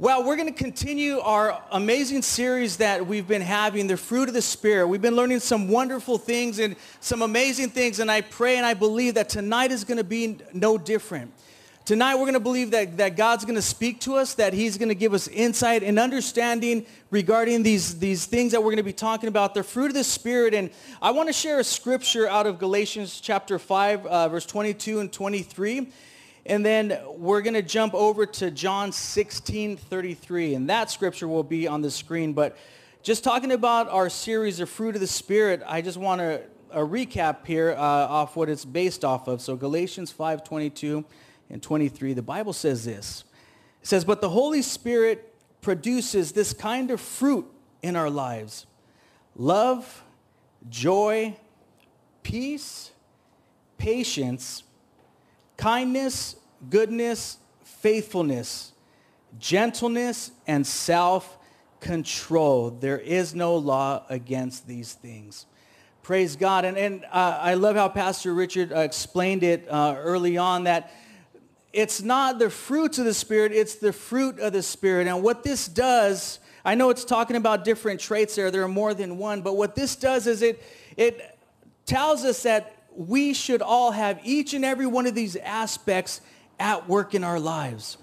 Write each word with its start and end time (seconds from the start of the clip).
Well, 0.00 0.24
we're 0.24 0.36
going 0.36 0.48
to 0.48 0.58
continue 0.58 1.18
our 1.18 1.62
amazing 1.72 2.22
series 2.22 2.78
that 2.78 3.06
we've 3.06 3.28
been 3.28 3.42
having, 3.42 3.86
the 3.86 3.98
fruit 3.98 4.28
of 4.28 4.34
the 4.34 4.40
Spirit. 4.40 4.88
We've 4.88 5.02
been 5.02 5.14
learning 5.14 5.40
some 5.40 5.68
wonderful 5.68 6.16
things 6.16 6.58
and 6.58 6.74
some 7.00 7.20
amazing 7.20 7.68
things, 7.68 8.00
and 8.00 8.10
I 8.10 8.22
pray 8.22 8.56
and 8.56 8.64
I 8.64 8.72
believe 8.72 9.12
that 9.16 9.28
tonight 9.28 9.72
is 9.72 9.84
going 9.84 9.98
to 9.98 10.04
be 10.04 10.38
no 10.54 10.78
different. 10.78 11.34
Tonight 11.84 12.14
we're 12.14 12.22
going 12.22 12.32
to 12.32 12.40
believe 12.40 12.70
that, 12.70 12.96
that 12.96 13.14
God's 13.14 13.44
going 13.44 13.56
to 13.56 13.62
speak 13.62 14.00
to 14.00 14.14
us, 14.14 14.32
that 14.36 14.54
he's 14.54 14.78
going 14.78 14.88
to 14.88 14.94
give 14.94 15.12
us 15.12 15.28
insight 15.28 15.82
and 15.82 15.98
understanding 15.98 16.86
regarding 17.10 17.62
these, 17.62 17.98
these 17.98 18.24
things 18.24 18.52
that 18.52 18.60
we're 18.60 18.70
going 18.70 18.78
to 18.78 18.82
be 18.82 18.94
talking 18.94 19.28
about, 19.28 19.52
the 19.52 19.62
fruit 19.62 19.88
of 19.88 19.94
the 19.94 20.02
Spirit. 20.02 20.54
And 20.54 20.70
I 21.02 21.10
want 21.10 21.28
to 21.28 21.34
share 21.34 21.60
a 21.60 21.64
scripture 21.64 22.26
out 22.26 22.46
of 22.46 22.58
Galatians 22.58 23.20
chapter 23.20 23.58
5, 23.58 24.06
uh, 24.06 24.28
verse 24.30 24.46
22 24.46 25.00
and 25.00 25.12
23. 25.12 25.92
And 26.50 26.66
then 26.66 26.98
we're 27.16 27.42
going 27.42 27.54
to 27.54 27.62
jump 27.62 27.94
over 27.94 28.26
to 28.26 28.50
John 28.50 28.90
16, 28.90 29.76
33. 29.76 30.54
And 30.54 30.68
that 30.68 30.90
scripture 30.90 31.28
will 31.28 31.44
be 31.44 31.68
on 31.68 31.80
the 31.80 31.92
screen. 31.92 32.32
But 32.32 32.56
just 33.04 33.22
talking 33.22 33.52
about 33.52 33.88
our 33.88 34.10
series, 34.10 34.58
The 34.58 34.66
Fruit 34.66 34.96
of 34.96 35.00
the 35.00 35.06
Spirit, 35.06 35.62
I 35.64 35.80
just 35.80 35.96
want 35.96 36.20
to 36.20 36.42
a 36.72 36.80
recap 36.80 37.46
here 37.46 37.70
uh, 37.70 37.80
off 37.80 38.34
what 38.34 38.48
it's 38.48 38.64
based 38.64 39.04
off 39.04 39.28
of. 39.28 39.40
So 39.40 39.54
Galatians 39.54 40.10
5, 40.10 40.42
22 40.42 41.04
and 41.50 41.62
23, 41.62 42.14
the 42.14 42.22
Bible 42.22 42.52
says 42.52 42.84
this. 42.84 43.22
It 43.80 43.86
says, 43.86 44.04
but 44.04 44.20
the 44.20 44.30
Holy 44.30 44.62
Spirit 44.62 45.32
produces 45.60 46.32
this 46.32 46.52
kind 46.52 46.90
of 46.90 47.00
fruit 47.00 47.46
in 47.80 47.94
our 47.94 48.10
lives. 48.10 48.66
Love, 49.36 50.02
joy, 50.68 51.36
peace, 52.24 52.90
patience, 53.78 54.64
kindness, 55.56 56.36
goodness, 56.68 57.38
faithfulness, 57.64 58.72
gentleness, 59.38 60.32
and 60.46 60.66
self-control. 60.66 62.72
There 62.72 62.98
is 62.98 63.34
no 63.34 63.56
law 63.56 64.04
against 64.08 64.66
these 64.66 64.92
things. 64.92 65.46
Praise 66.02 66.36
God. 66.36 66.64
And, 66.64 66.76
and 66.76 67.04
uh, 67.12 67.38
I 67.40 67.54
love 67.54 67.76
how 67.76 67.88
Pastor 67.88 68.34
Richard 68.34 68.72
uh, 68.72 68.80
explained 68.80 69.42
it 69.42 69.66
uh, 69.68 69.96
early 69.98 70.36
on 70.36 70.64
that 70.64 70.92
it's 71.72 72.02
not 72.02 72.38
the 72.38 72.50
fruits 72.50 72.98
of 72.98 73.04
the 73.04 73.14
Spirit, 73.14 73.52
it's 73.52 73.76
the 73.76 73.92
fruit 73.92 74.40
of 74.40 74.52
the 74.52 74.62
Spirit. 74.62 75.06
And 75.06 75.22
what 75.22 75.44
this 75.44 75.68
does, 75.68 76.40
I 76.64 76.74
know 76.74 76.90
it's 76.90 77.04
talking 77.04 77.36
about 77.36 77.64
different 77.64 78.00
traits 78.00 78.34
there, 78.34 78.50
there 78.50 78.64
are 78.64 78.68
more 78.68 78.92
than 78.92 79.18
one, 79.18 79.42
but 79.42 79.56
what 79.56 79.76
this 79.76 79.94
does 79.94 80.26
is 80.26 80.42
it, 80.42 80.62
it 80.96 81.38
tells 81.86 82.24
us 82.24 82.42
that 82.42 82.76
we 82.96 83.32
should 83.32 83.62
all 83.62 83.92
have 83.92 84.18
each 84.24 84.52
and 84.52 84.64
every 84.64 84.86
one 84.86 85.06
of 85.06 85.14
these 85.14 85.36
aspects 85.36 86.20
at 86.60 86.88
work 86.88 87.14
in 87.14 87.24
our 87.24 87.40
lives. 87.40 87.98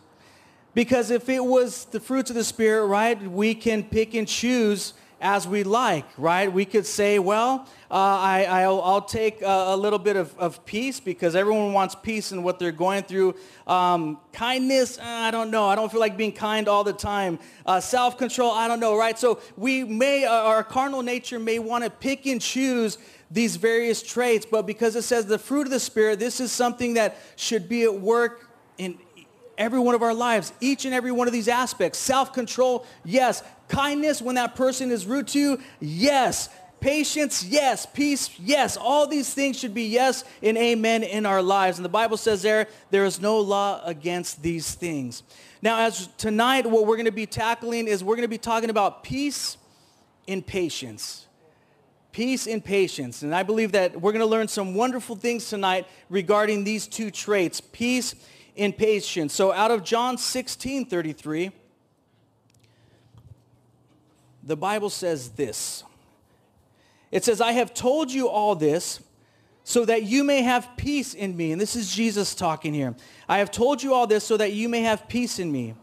Because 0.73 1.09
if 1.09 1.29
it 1.29 1.43
was 1.43 1.85
the 1.85 1.99
fruits 1.99 2.29
of 2.29 2.35
the 2.35 2.43
Spirit, 2.43 2.87
right, 2.87 3.19
we 3.21 3.55
can 3.55 3.83
pick 3.83 4.13
and 4.13 4.27
choose 4.27 4.93
as 5.19 5.47
we 5.47 5.63
like, 5.63 6.05
right? 6.17 6.51
We 6.51 6.65
could 6.65 6.85
say, 6.85 7.17
well, 7.17 7.67
uh, 7.89 7.93
I, 7.93 8.43
I'll, 8.43 8.81
I'll, 8.81 9.01
take 9.01 9.41
a, 9.41 9.45
a 9.69 9.75
little 9.75 9.97
bit 9.97 10.15
of, 10.15 10.37
of, 10.37 10.63
peace 10.65 10.99
because 10.99 11.35
everyone 11.35 11.73
wants 11.73 11.95
peace 11.95 12.31
in 12.31 12.43
what 12.43 12.59
they're 12.59 12.71
going 12.71 13.03
through. 13.03 13.33
Um, 13.65 14.19
kindness, 14.31 14.99
uh, 14.99 15.03
I 15.03 15.31
don't 15.31 15.49
know. 15.49 15.67
I 15.67 15.75
don't 15.75 15.91
feel 15.91 15.99
like 15.99 16.17
being 16.17 16.33
kind 16.33 16.67
all 16.67 16.83
the 16.83 16.93
time. 16.93 17.39
Uh, 17.65 17.79
self-control, 17.79 18.51
I 18.51 18.67
don't 18.67 18.79
know, 18.79 18.95
right? 18.95 19.17
So 19.17 19.39
we 19.55 19.83
may, 19.83 20.25
uh, 20.25 20.31
our 20.31 20.63
carnal 20.63 21.01
nature 21.01 21.39
may 21.39 21.57
want 21.57 21.83
to 21.83 21.89
pick 21.89 22.27
and 22.27 22.39
choose 22.39 22.99
these 23.31 23.55
various 23.55 24.03
traits, 24.03 24.45
but 24.45 24.67
because 24.67 24.95
it 24.95 25.01
says 25.01 25.25
the 25.25 25.39
fruit 25.39 25.65
of 25.65 25.71
the 25.71 25.79
Spirit, 25.79 26.19
this 26.19 26.39
is 26.39 26.51
something 26.51 26.93
that 26.93 27.17
should 27.35 27.67
be 27.67 27.83
at 27.83 27.93
work 27.99 28.46
in 28.77 28.97
every 29.57 29.79
one 29.79 29.95
of 29.95 30.01
our 30.03 30.13
lives, 30.13 30.53
each 30.61 30.85
and 30.85 30.93
every 30.93 31.11
one 31.11 31.27
of 31.27 31.33
these 31.33 31.47
aspects. 31.47 31.97
Self-control, 31.97 32.85
yes. 33.03 33.43
Kindness 33.67 34.21
when 34.21 34.35
that 34.35 34.55
person 34.55 34.91
is 34.91 35.05
rude 35.05 35.27
to 35.29 35.39
you, 35.39 35.59
yes. 35.79 36.49
Patience, 36.79 37.43
yes. 37.43 37.87
Peace, 37.87 38.29
yes. 38.39 38.77
All 38.77 39.07
these 39.07 39.33
things 39.33 39.57
should 39.57 39.73
be 39.73 39.85
yes 39.85 40.23
and 40.43 40.57
amen 40.57 41.03
in 41.03 41.25
our 41.25 41.41
lives. 41.41 41.79
And 41.79 41.85
the 41.85 41.89
Bible 41.89 42.17
says 42.17 42.43
there, 42.43 42.67
there 42.91 43.05
is 43.05 43.19
no 43.19 43.39
law 43.39 43.81
against 43.83 44.43
these 44.43 44.75
things. 44.75 45.23
Now, 45.61 45.79
as 45.79 46.07
tonight, 46.17 46.67
what 46.67 46.85
we're 46.85 46.97
going 46.97 47.05
to 47.05 47.11
be 47.11 47.25
tackling 47.25 47.87
is 47.87 48.03
we're 48.03 48.15
going 48.15 48.21
to 48.21 48.27
be 48.27 48.37
talking 48.37 48.69
about 48.69 49.03
peace 49.03 49.57
and 50.27 50.45
patience. 50.45 51.25
Peace 52.11 52.45
and 52.45 52.63
patience. 52.63 53.23
And 53.23 53.33
I 53.33 53.41
believe 53.41 53.71
that 53.71 53.99
we're 53.99 54.11
going 54.11 54.19
to 54.23 54.27
learn 54.27 54.47
some 54.47 54.75
wonderful 54.75 55.15
things 55.15 55.49
tonight 55.49 55.87
regarding 56.09 56.63
these 56.63 56.87
two 56.87 57.09
traits, 57.09 57.59
peace 57.59 58.13
and 58.57 58.77
patience. 58.77 59.33
So 59.33 59.51
out 59.51 59.71
of 59.71 59.83
John 59.83 60.17
16, 60.17 60.85
33, 60.85 61.51
the 64.43 64.55
Bible 64.55 64.89
says 64.89 65.29
this. 65.29 65.83
It 67.11 67.23
says, 67.23 67.41
I 67.41 67.53
have 67.53 67.73
told 67.73 68.11
you 68.11 68.29
all 68.29 68.55
this 68.55 68.99
so 69.63 69.83
that 69.85 70.03
you 70.03 70.23
may 70.23 70.41
have 70.41 70.69
peace 70.77 71.13
in 71.13 71.35
me. 71.35 71.51
And 71.51 71.59
this 71.59 71.75
is 71.75 71.93
Jesus 71.93 72.33
talking 72.33 72.73
here. 72.73 72.95
I 73.27 73.39
have 73.39 73.51
told 73.51 73.83
you 73.83 73.93
all 73.93 74.07
this 74.07 74.23
so 74.23 74.37
that 74.37 74.53
you 74.53 74.69
may 74.69 74.81
have 74.81 75.07
peace 75.09 75.39
in 75.39 75.51
me. 75.51 75.75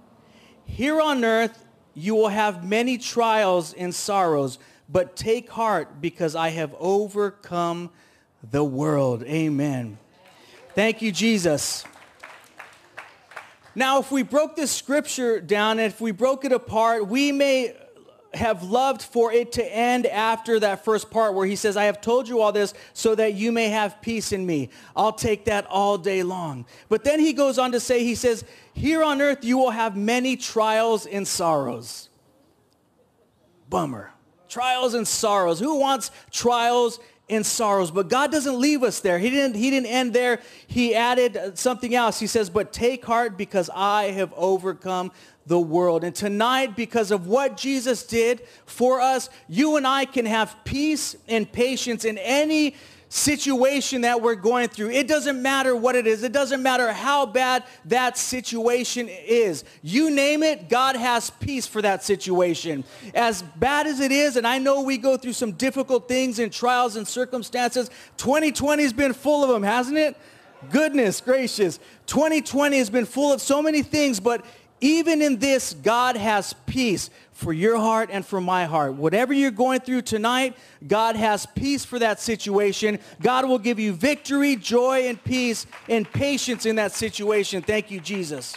Here 0.65 1.01
on 1.01 1.25
earth, 1.25 1.65
you 1.95 2.15
will 2.15 2.29
have 2.29 2.67
many 2.67 2.99
trials 2.99 3.75
and 3.75 3.95
sorrows, 3.95 4.59
but 4.89 5.17
take 5.17 5.51
heart 5.51 6.01
because 6.01 6.35
I 6.35 6.49
have 6.49 6.75
overcome 6.79 7.91
the 8.51 8.65
world. 8.65 9.23
Amen. 9.25 9.99
Thank 10.75 11.03
you, 11.03 11.13
Jesus. 11.13 11.85
Now, 13.75 13.99
if 13.99 14.11
we 14.13 14.23
broke 14.23 14.57
this 14.57 14.71
scripture 14.71 15.41
down 15.41 15.79
and 15.79 15.93
if 15.93 16.01
we 16.01 16.13
broke 16.13 16.45
it 16.45 16.53
apart, 16.53 17.09
we 17.09 17.33
may 17.33 17.77
have 18.33 18.65
loved 18.65 19.03
for 19.03 19.33
it 19.33 19.53
to 19.53 19.65
end 19.65 20.07
after 20.07 20.59
that 20.61 20.85
first 20.85 21.11
part 21.11 21.35
where 21.35 21.47
he 21.47 21.57
says, 21.57 21.77
I 21.77 21.85
have 21.85 22.01
told 22.01 22.29
you 22.29 22.41
all 22.41 22.53
this 22.53 22.75
so 22.93 23.15
that 23.15 23.35
you 23.35 23.53
may 23.53 23.69
have 23.69 24.01
peace 24.03 24.33
in 24.33 24.45
me. 24.45 24.71
I'll 24.97 25.13
take 25.13 25.45
that 25.45 25.67
all 25.67 25.99
day 25.99 26.23
long. 26.23 26.67
But 26.89 27.05
then 27.05 27.21
he 27.21 27.33
goes 27.33 27.59
on 27.59 27.73
to 27.73 27.81
say, 27.81 28.05
he 28.05 28.15
says, 28.15 28.45
here 28.73 29.03
on 29.03 29.21
earth 29.23 29.45
you 29.45 29.59
will 29.59 29.71
have 29.71 29.97
many 29.97 30.37
trials 30.37 31.07
and 31.07 31.27
sorrows. 31.27 32.09
Bummer 33.69 34.11
trials 34.55 34.95
and 34.95 35.07
sorrows. 35.07 35.59
Who 35.59 35.81
wants 35.81 36.13
trials 36.31 37.01
and 37.29 37.45
sorrows? 37.45 37.91
But 37.91 38.09
God 38.09 38.31
doesn't 38.31 38.59
leave 38.59 38.83
us 38.83 39.01
there. 39.01 39.19
He 39.19 39.31
didn't, 39.31 39.57
he 39.57 39.71
didn't 39.71 39.89
end 39.89 40.13
there. 40.13 40.41
He 40.67 40.95
added 40.95 41.59
something 41.59 41.95
else. 41.95 42.21
He 42.21 42.27
says, 42.27 42.51
but 42.51 42.73
take 42.73 43.05
heart 43.05 43.37
because 43.37 43.71
I 43.75 44.05
have 44.13 44.33
overcome 44.37 45.13
the 45.47 45.61
world. 45.61 46.05
And 46.05 46.15
tonight, 46.15 46.75
because 46.75 47.11
of 47.11 47.27
what 47.27 47.57
Jesus 47.57 48.05
did 48.07 48.43
for 48.67 49.01
us, 49.01 49.29
you 49.49 49.77
and 49.77 49.87
I 49.87 50.07
can 50.07 50.27
have 50.27 50.57
peace 50.65 51.17
and 51.29 51.51
patience 51.51 52.05
in 52.05 52.19
any 52.19 52.77
situation 53.15 54.01
that 54.01 54.21
we're 54.21 54.35
going 54.35 54.67
through. 54.69 54.91
It 54.91 55.07
doesn't 55.07 55.41
matter 55.41 55.77
what 55.77 55.95
it 55.95 56.05
is. 56.05 56.25
It 56.25 56.33
doesn't 56.33 56.61
matter 56.61 56.93
how 56.93 57.27
bad 57.27 57.63
that 57.85 58.19
situation 58.19 59.09
is. 59.09 59.63
You 59.83 60.11
name 60.11 60.43
it, 60.43 60.69
God 60.69 60.97
has 60.97 61.31
peace 61.31 61.65
for 61.65 61.81
that 61.81 62.03
situation. 62.03 62.83
As 63.15 63.43
bad 63.43 63.87
as 63.87 64.01
it 64.01 64.11
is, 64.11 64.37
and 64.37 64.45
I 64.45 64.59
know 64.59 64.83
we 64.83 64.99
go 64.99 65.17
through 65.17 65.35
some 65.35 65.53
difficult 65.53 66.09
things 66.09 66.41
and 66.41 66.53
trials 66.53 66.97
and 66.97 67.07
circumstances, 67.07 67.89
2020 68.17 68.83
has 68.83 68.93
been 68.93 69.13
full 69.13 69.45
of 69.45 69.49
them, 69.49 69.63
hasn't 69.63 69.97
it? 69.97 70.17
Goodness 70.73 71.21
gracious. 71.21 71.79
2020 72.07 72.79
has 72.79 72.91
been 72.91 73.05
full 73.05 73.33
of 73.33 73.41
so 73.41 73.63
many 73.63 73.83
things, 73.83 74.19
but 74.19 74.45
even 74.81 75.23
in 75.23 75.39
this, 75.39 75.75
God 75.75 76.17
has 76.17 76.55
peace 76.67 77.11
for 77.33 77.53
your 77.53 77.79
heart 77.79 78.11
and 78.13 78.25
for 78.25 78.41
my 78.41 78.65
heart. 78.65 78.95
Whatever 78.95 79.33
you're 79.33 79.51
going 79.51 79.81
through 79.81 80.03
tonight, 80.03 80.57
God 80.87 81.17
has 81.17 81.47
peace 81.47 81.85
for 81.85 81.99
that 81.99 82.21
situation. 82.21 82.99
God 83.21 83.49
will 83.49 83.59
give 83.59 83.79
you 83.79 83.93
victory, 83.93 84.57
joy, 84.57 85.09
and 85.09 85.23
peace 85.23 85.67
and 85.89 86.11
patience 86.11 86.67
in 86.67 86.77
that 86.77 86.93
situation. 86.93 87.63
Thank 87.63 87.91
you, 87.91 88.01
Jesus. 88.01 88.57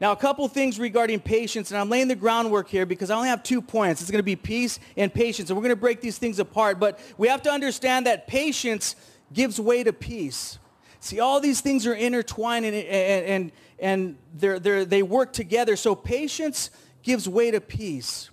Now, 0.00 0.10
a 0.10 0.16
couple 0.16 0.48
things 0.48 0.80
regarding 0.80 1.20
patience, 1.20 1.70
and 1.70 1.78
I'm 1.78 1.88
laying 1.88 2.08
the 2.08 2.16
groundwork 2.16 2.68
here 2.68 2.84
because 2.84 3.08
I 3.08 3.14
only 3.14 3.28
have 3.28 3.44
two 3.44 3.62
points. 3.62 4.00
It's 4.00 4.10
going 4.10 4.18
to 4.18 4.24
be 4.24 4.34
peace 4.34 4.80
and 4.96 5.14
patience, 5.14 5.48
and 5.48 5.56
we're 5.56 5.62
going 5.62 5.76
to 5.76 5.80
break 5.80 6.00
these 6.00 6.18
things 6.18 6.40
apart. 6.40 6.80
But 6.80 6.98
we 7.18 7.28
have 7.28 7.42
to 7.42 7.50
understand 7.50 8.06
that 8.06 8.26
patience 8.26 8.96
gives 9.32 9.60
way 9.60 9.84
to 9.84 9.92
peace. 9.92 10.58
See, 10.98 11.20
all 11.20 11.40
these 11.40 11.60
things 11.60 11.86
are 11.86 11.94
intertwined 11.94 12.64
and, 12.64 12.74
and, 12.74 13.26
and, 13.26 13.52
and 13.82 14.16
they're, 14.32 14.60
they're, 14.60 14.84
they 14.84 15.02
work 15.02 15.32
together. 15.32 15.74
So 15.74 15.94
patience 15.94 16.70
gives 17.02 17.28
way 17.28 17.50
to 17.50 17.60
peace. 17.60 18.30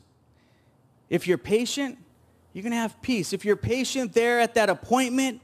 If 1.10 1.28
you're 1.28 1.40
patient, 1.40 1.98
you're 2.54 2.62
going 2.62 2.72
to 2.72 2.78
have 2.78 3.02
peace. 3.02 3.34
If 3.34 3.44
you're 3.44 3.56
patient 3.56 4.14
there 4.14 4.40
at 4.40 4.54
that 4.54 4.70
appointment 4.70 5.42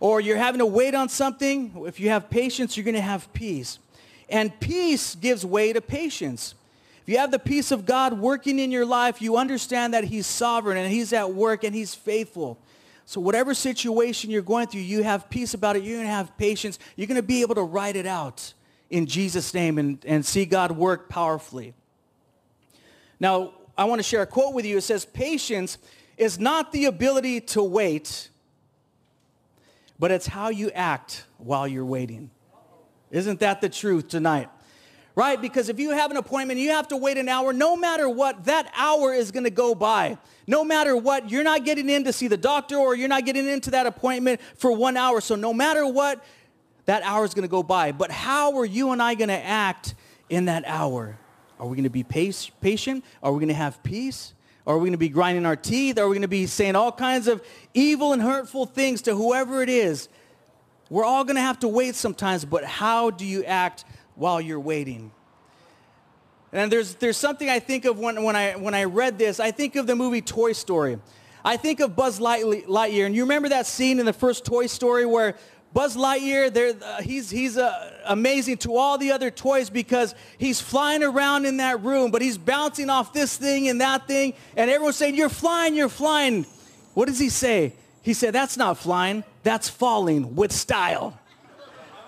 or 0.00 0.20
you're 0.20 0.36
having 0.36 0.58
to 0.58 0.66
wait 0.66 0.96
on 0.96 1.08
something, 1.08 1.84
if 1.86 2.00
you 2.00 2.10
have 2.10 2.28
patience, 2.28 2.76
you're 2.76 2.84
going 2.84 2.96
to 2.96 3.00
have 3.00 3.32
peace. 3.32 3.78
And 4.28 4.58
peace 4.58 5.14
gives 5.14 5.46
way 5.46 5.72
to 5.72 5.80
patience. 5.80 6.56
If 7.02 7.08
you 7.08 7.18
have 7.18 7.30
the 7.30 7.38
peace 7.38 7.70
of 7.70 7.86
God 7.86 8.18
working 8.18 8.58
in 8.58 8.72
your 8.72 8.84
life, 8.84 9.22
you 9.22 9.36
understand 9.36 9.94
that 9.94 10.04
he's 10.04 10.26
sovereign 10.26 10.76
and 10.76 10.92
he's 10.92 11.12
at 11.12 11.32
work 11.32 11.62
and 11.62 11.72
he's 11.72 11.94
faithful. 11.94 12.58
So 13.06 13.20
whatever 13.20 13.54
situation 13.54 14.30
you're 14.30 14.42
going 14.42 14.66
through, 14.66 14.82
you 14.82 15.04
have 15.04 15.30
peace 15.30 15.54
about 15.54 15.76
it. 15.76 15.84
You're 15.84 15.98
going 15.98 16.06
to 16.06 16.12
have 16.12 16.36
patience. 16.36 16.80
You're 16.96 17.06
going 17.06 17.16
to 17.16 17.22
be 17.22 17.42
able 17.42 17.54
to 17.54 17.62
write 17.62 17.94
it 17.94 18.06
out 18.06 18.54
in 18.90 19.06
Jesus' 19.06 19.54
name 19.54 19.78
and, 19.78 20.04
and 20.04 20.26
see 20.26 20.44
God 20.44 20.72
work 20.72 21.08
powerfully. 21.08 21.74
Now, 23.18 23.52
I 23.78 23.84
want 23.84 24.00
to 24.00 24.02
share 24.02 24.22
a 24.22 24.26
quote 24.26 24.54
with 24.54 24.66
you. 24.66 24.76
It 24.76 24.82
says, 24.82 25.04
patience 25.04 25.78
is 26.16 26.38
not 26.38 26.72
the 26.72 26.86
ability 26.86 27.40
to 27.40 27.62
wait, 27.62 28.28
but 29.98 30.10
it's 30.10 30.26
how 30.26 30.50
you 30.50 30.70
act 30.72 31.24
while 31.38 31.66
you're 31.66 31.84
waiting. 31.84 32.30
Isn't 33.10 33.40
that 33.40 33.60
the 33.60 33.68
truth 33.68 34.08
tonight? 34.08 34.48
Right? 35.14 35.40
Because 35.40 35.68
if 35.68 35.78
you 35.80 35.90
have 35.90 36.10
an 36.10 36.16
appointment, 36.16 36.60
you 36.60 36.70
have 36.70 36.88
to 36.88 36.96
wait 36.96 37.18
an 37.18 37.28
hour. 37.28 37.52
No 37.52 37.76
matter 37.76 38.08
what, 38.08 38.44
that 38.44 38.72
hour 38.76 39.12
is 39.12 39.30
going 39.30 39.44
to 39.44 39.50
go 39.50 39.74
by. 39.74 40.18
No 40.46 40.64
matter 40.64 40.96
what, 40.96 41.30
you're 41.30 41.44
not 41.44 41.64
getting 41.64 41.90
in 41.90 42.04
to 42.04 42.12
see 42.12 42.28
the 42.28 42.36
doctor 42.36 42.76
or 42.76 42.94
you're 42.94 43.08
not 43.08 43.24
getting 43.24 43.46
into 43.46 43.70
that 43.72 43.86
appointment 43.86 44.40
for 44.56 44.72
one 44.72 44.96
hour. 44.96 45.20
So 45.20 45.34
no 45.34 45.52
matter 45.52 45.86
what, 45.86 46.24
that 46.90 47.04
hour 47.04 47.24
is 47.24 47.34
going 47.34 47.44
to 47.44 47.48
go 47.48 47.62
by. 47.62 47.92
But 47.92 48.10
how 48.10 48.58
are 48.58 48.64
you 48.64 48.90
and 48.90 49.00
I 49.00 49.14
going 49.14 49.28
to 49.28 49.44
act 49.44 49.94
in 50.28 50.46
that 50.46 50.64
hour? 50.66 51.16
Are 51.60 51.66
we 51.68 51.76
going 51.76 51.84
to 51.84 51.88
be 51.88 52.02
patient? 52.02 53.04
Are 53.22 53.30
we 53.30 53.38
going 53.38 53.46
to 53.46 53.54
have 53.54 53.80
peace? 53.84 54.34
Are 54.66 54.76
we 54.76 54.86
going 54.86 54.92
to 54.92 54.98
be 54.98 55.08
grinding 55.08 55.46
our 55.46 55.54
teeth? 55.54 56.00
Are 56.00 56.08
we 56.08 56.14
going 56.14 56.22
to 56.22 56.28
be 56.28 56.46
saying 56.46 56.74
all 56.74 56.90
kinds 56.90 57.28
of 57.28 57.44
evil 57.74 58.12
and 58.12 58.20
hurtful 58.20 58.66
things 58.66 59.02
to 59.02 59.14
whoever 59.14 59.62
it 59.62 59.68
is? 59.68 60.08
We're 60.88 61.04
all 61.04 61.22
going 61.22 61.36
to 61.36 61.42
have 61.42 61.60
to 61.60 61.68
wait 61.68 61.94
sometimes, 61.94 62.44
but 62.44 62.64
how 62.64 63.10
do 63.10 63.24
you 63.24 63.44
act 63.44 63.84
while 64.16 64.40
you're 64.40 64.58
waiting? 64.58 65.12
And 66.52 66.72
there's, 66.72 66.96
there's 66.96 67.16
something 67.16 67.48
I 67.48 67.60
think 67.60 67.84
of 67.84 68.00
when, 68.00 68.24
when, 68.24 68.34
I, 68.34 68.56
when 68.56 68.74
I 68.74 68.82
read 68.82 69.16
this. 69.16 69.38
I 69.38 69.52
think 69.52 69.76
of 69.76 69.86
the 69.86 69.94
movie 69.94 70.22
Toy 70.22 70.54
Story. 70.54 70.98
I 71.44 71.56
think 71.56 71.78
of 71.78 71.94
Buzz 71.94 72.18
Lightyear. 72.18 73.06
And 73.06 73.14
you 73.14 73.22
remember 73.22 73.50
that 73.50 73.66
scene 73.66 74.00
in 74.00 74.06
the 74.06 74.12
first 74.12 74.44
Toy 74.44 74.66
Story 74.66 75.06
where 75.06 75.36
Buzz 75.72 75.96
Lightyear, 75.96 76.82
uh, 76.82 77.00
he's, 77.00 77.30
he's 77.30 77.56
uh, 77.56 77.92
amazing 78.04 78.56
to 78.58 78.76
all 78.76 78.98
the 78.98 79.12
other 79.12 79.30
toys 79.30 79.70
because 79.70 80.16
he's 80.36 80.60
flying 80.60 81.04
around 81.04 81.46
in 81.46 81.58
that 81.58 81.80
room, 81.82 82.10
but 82.10 82.22
he's 82.22 82.36
bouncing 82.36 82.90
off 82.90 83.12
this 83.12 83.36
thing 83.36 83.68
and 83.68 83.80
that 83.80 84.08
thing, 84.08 84.34
and 84.56 84.68
everyone's 84.68 84.96
saying, 84.96 85.14
you're 85.14 85.28
flying, 85.28 85.76
you're 85.76 85.88
flying. 85.88 86.44
What 86.94 87.06
does 87.06 87.20
he 87.20 87.28
say? 87.28 87.74
He 88.02 88.14
said, 88.14 88.34
that's 88.34 88.56
not 88.56 88.78
flying, 88.78 89.22
that's 89.44 89.68
falling 89.68 90.34
with 90.34 90.50
style. 90.50 91.16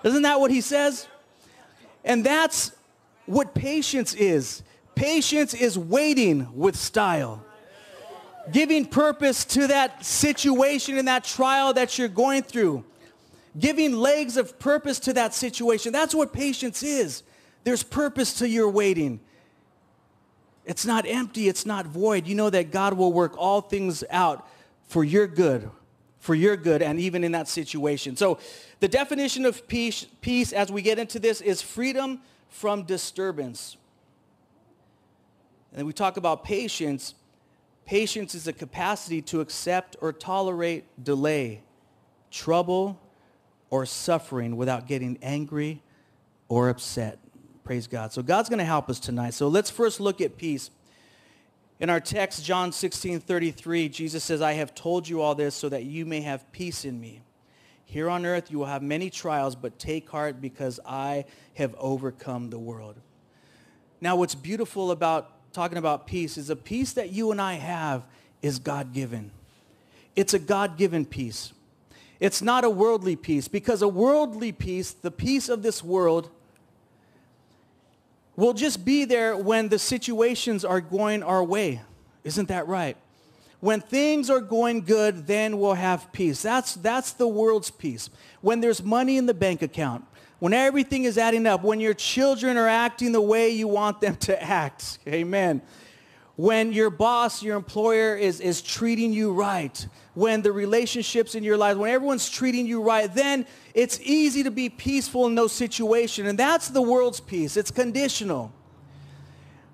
Isn't 0.02 0.22
that 0.22 0.40
what 0.40 0.50
he 0.50 0.60
says? 0.60 1.06
And 2.04 2.26
that's 2.26 2.72
what 3.26 3.54
patience 3.54 4.12
is. 4.14 4.64
Patience 4.96 5.54
is 5.54 5.78
waiting 5.78 6.48
with 6.52 6.74
style. 6.74 7.44
Giving 8.50 8.84
purpose 8.86 9.44
to 9.44 9.68
that 9.68 10.04
situation 10.04 10.98
and 10.98 11.06
that 11.06 11.22
trial 11.22 11.72
that 11.74 11.96
you're 11.96 12.08
going 12.08 12.42
through 12.42 12.84
giving 13.58 13.92
legs 13.92 14.36
of 14.36 14.58
purpose 14.58 14.98
to 15.00 15.12
that 15.14 15.34
situation. 15.34 15.92
That's 15.92 16.14
what 16.14 16.32
patience 16.32 16.82
is. 16.82 17.22
There's 17.64 17.82
purpose 17.82 18.34
to 18.34 18.48
your 18.48 18.68
waiting. 18.68 19.20
It's 20.64 20.86
not 20.86 21.06
empty, 21.06 21.48
it's 21.48 21.66
not 21.66 21.86
void. 21.86 22.26
You 22.26 22.34
know 22.34 22.50
that 22.50 22.70
God 22.70 22.94
will 22.94 23.12
work 23.12 23.34
all 23.36 23.60
things 23.60 24.04
out 24.10 24.46
for 24.84 25.02
your 25.02 25.26
good, 25.26 25.70
for 26.18 26.34
your 26.34 26.56
good, 26.56 26.82
and 26.82 27.00
even 27.00 27.24
in 27.24 27.32
that 27.32 27.48
situation. 27.48 28.16
So 28.16 28.38
the 28.80 28.88
definition 28.88 29.44
of 29.44 29.66
peace, 29.66 30.06
peace 30.20 30.52
as 30.52 30.70
we 30.70 30.82
get 30.82 30.98
into 30.98 31.18
this 31.18 31.40
is 31.40 31.60
freedom 31.60 32.20
from 32.48 32.84
disturbance. 32.84 33.76
And 35.74 35.86
we 35.86 35.92
talk 35.92 36.16
about 36.16 36.44
patience. 36.44 37.14
Patience 37.86 38.34
is 38.34 38.46
a 38.46 38.52
capacity 38.52 39.20
to 39.22 39.40
accept 39.40 39.96
or 40.00 40.12
tolerate 40.12 40.84
delay, 41.02 41.62
trouble, 42.30 43.00
or 43.72 43.86
suffering 43.86 44.58
without 44.58 44.86
getting 44.86 45.18
angry 45.22 45.82
or 46.46 46.68
upset. 46.68 47.18
Praise 47.64 47.86
God. 47.86 48.12
So 48.12 48.22
God's 48.22 48.50
going 48.50 48.58
to 48.58 48.66
help 48.66 48.90
us 48.90 49.00
tonight. 49.00 49.32
So 49.32 49.48
let's 49.48 49.70
first 49.70 49.98
look 49.98 50.20
at 50.20 50.36
peace. 50.36 50.70
In 51.80 51.88
our 51.88 51.98
text, 51.98 52.44
John 52.44 52.70
16, 52.70 53.20
33, 53.20 53.88
Jesus 53.88 54.22
says, 54.22 54.42
I 54.42 54.52
have 54.52 54.74
told 54.74 55.08
you 55.08 55.22
all 55.22 55.34
this 55.34 55.54
so 55.54 55.70
that 55.70 55.84
you 55.84 56.04
may 56.04 56.20
have 56.20 56.52
peace 56.52 56.84
in 56.84 57.00
me. 57.00 57.22
Here 57.86 58.10
on 58.10 58.26
earth 58.26 58.50
you 58.50 58.58
will 58.58 58.66
have 58.66 58.82
many 58.82 59.08
trials, 59.08 59.54
but 59.54 59.78
take 59.78 60.10
heart 60.10 60.38
because 60.42 60.78
I 60.86 61.24
have 61.54 61.74
overcome 61.78 62.50
the 62.50 62.58
world. 62.58 62.96
Now 64.02 64.16
what's 64.16 64.34
beautiful 64.34 64.90
about 64.90 65.30
talking 65.54 65.78
about 65.78 66.06
peace 66.06 66.36
is 66.36 66.50
a 66.50 66.56
peace 66.56 66.92
that 66.92 67.08
you 67.08 67.30
and 67.30 67.40
I 67.40 67.54
have 67.54 68.02
is 68.42 68.58
God-given. 68.58 69.30
It's 70.14 70.34
a 70.34 70.38
God-given 70.38 71.06
peace. 71.06 71.54
It's 72.22 72.40
not 72.40 72.62
a 72.62 72.70
worldly 72.70 73.16
peace 73.16 73.48
because 73.48 73.82
a 73.82 73.88
worldly 73.88 74.52
peace, 74.52 74.92
the 74.92 75.10
peace 75.10 75.48
of 75.48 75.64
this 75.64 75.82
world, 75.82 76.30
will 78.36 78.52
just 78.52 78.84
be 78.84 79.04
there 79.04 79.36
when 79.36 79.70
the 79.70 79.78
situations 79.80 80.64
are 80.64 80.80
going 80.80 81.24
our 81.24 81.42
way. 81.42 81.80
Isn't 82.22 82.46
that 82.46 82.68
right? 82.68 82.96
When 83.58 83.80
things 83.80 84.30
are 84.30 84.40
going 84.40 84.82
good, 84.82 85.26
then 85.26 85.58
we'll 85.58 85.74
have 85.74 86.12
peace. 86.12 86.42
That's, 86.42 86.76
that's 86.76 87.10
the 87.10 87.26
world's 87.26 87.72
peace. 87.72 88.08
When 88.40 88.60
there's 88.60 88.84
money 88.84 89.16
in 89.16 89.26
the 89.26 89.34
bank 89.34 89.60
account, 89.60 90.04
when 90.38 90.52
everything 90.52 91.02
is 91.02 91.18
adding 91.18 91.44
up, 91.44 91.64
when 91.64 91.80
your 91.80 91.94
children 91.94 92.56
are 92.56 92.68
acting 92.68 93.10
the 93.10 93.20
way 93.20 93.50
you 93.50 93.66
want 93.66 94.00
them 94.00 94.14
to 94.18 94.40
act. 94.40 95.00
Amen 95.08 95.60
when 96.36 96.72
your 96.72 96.90
boss, 96.90 97.42
your 97.42 97.56
employer 97.56 98.16
is, 98.16 98.40
is 98.40 98.62
treating 98.62 99.12
you 99.12 99.32
right, 99.32 99.86
when 100.14 100.42
the 100.42 100.52
relationships 100.52 101.34
in 101.34 101.42
your 101.42 101.56
life, 101.56 101.76
when 101.76 101.90
everyone's 101.90 102.28
treating 102.28 102.66
you 102.66 102.82
right, 102.82 103.12
then 103.14 103.46
it's 103.74 103.98
easy 104.02 104.42
to 104.42 104.50
be 104.50 104.68
peaceful 104.68 105.26
in 105.26 105.34
those 105.34 105.52
situations. 105.52 106.28
And 106.28 106.38
that's 106.38 106.68
the 106.68 106.82
world's 106.82 107.20
peace. 107.20 107.56
It's 107.56 107.70
conditional. 107.70 108.52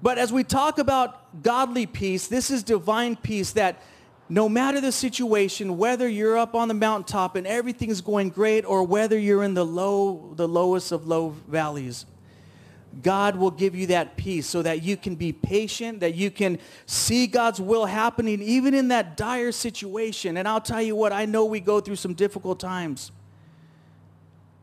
But 0.00 0.18
as 0.18 0.32
we 0.32 0.44
talk 0.44 0.78
about 0.78 1.42
godly 1.42 1.86
peace, 1.86 2.28
this 2.28 2.50
is 2.50 2.62
divine 2.62 3.16
peace 3.16 3.52
that 3.52 3.82
no 4.28 4.48
matter 4.48 4.80
the 4.80 4.92
situation, 4.92 5.76
whether 5.78 6.08
you're 6.08 6.38
up 6.38 6.54
on 6.54 6.68
the 6.68 6.74
mountaintop 6.74 7.34
and 7.34 7.46
everything 7.46 7.90
is 7.90 8.00
going 8.00 8.28
great 8.28 8.64
or 8.64 8.84
whether 8.84 9.18
you're 9.18 9.42
in 9.42 9.54
the 9.54 9.64
low, 9.64 10.34
the 10.36 10.46
lowest 10.46 10.92
of 10.92 11.08
low 11.08 11.30
valleys, 11.48 12.06
God 13.02 13.36
will 13.36 13.50
give 13.50 13.74
you 13.74 13.86
that 13.88 14.16
peace 14.16 14.46
so 14.46 14.62
that 14.62 14.82
you 14.82 14.96
can 14.96 15.14
be 15.14 15.32
patient, 15.32 16.00
that 16.00 16.14
you 16.14 16.30
can 16.30 16.58
see 16.86 17.26
God's 17.26 17.60
will 17.60 17.86
happening 17.86 18.42
even 18.42 18.74
in 18.74 18.88
that 18.88 19.16
dire 19.16 19.52
situation. 19.52 20.36
And 20.36 20.48
I'll 20.48 20.60
tell 20.60 20.82
you 20.82 20.96
what, 20.96 21.12
I 21.12 21.24
know 21.24 21.44
we 21.44 21.60
go 21.60 21.80
through 21.80 21.96
some 21.96 22.14
difficult 22.14 22.58
times. 22.58 23.12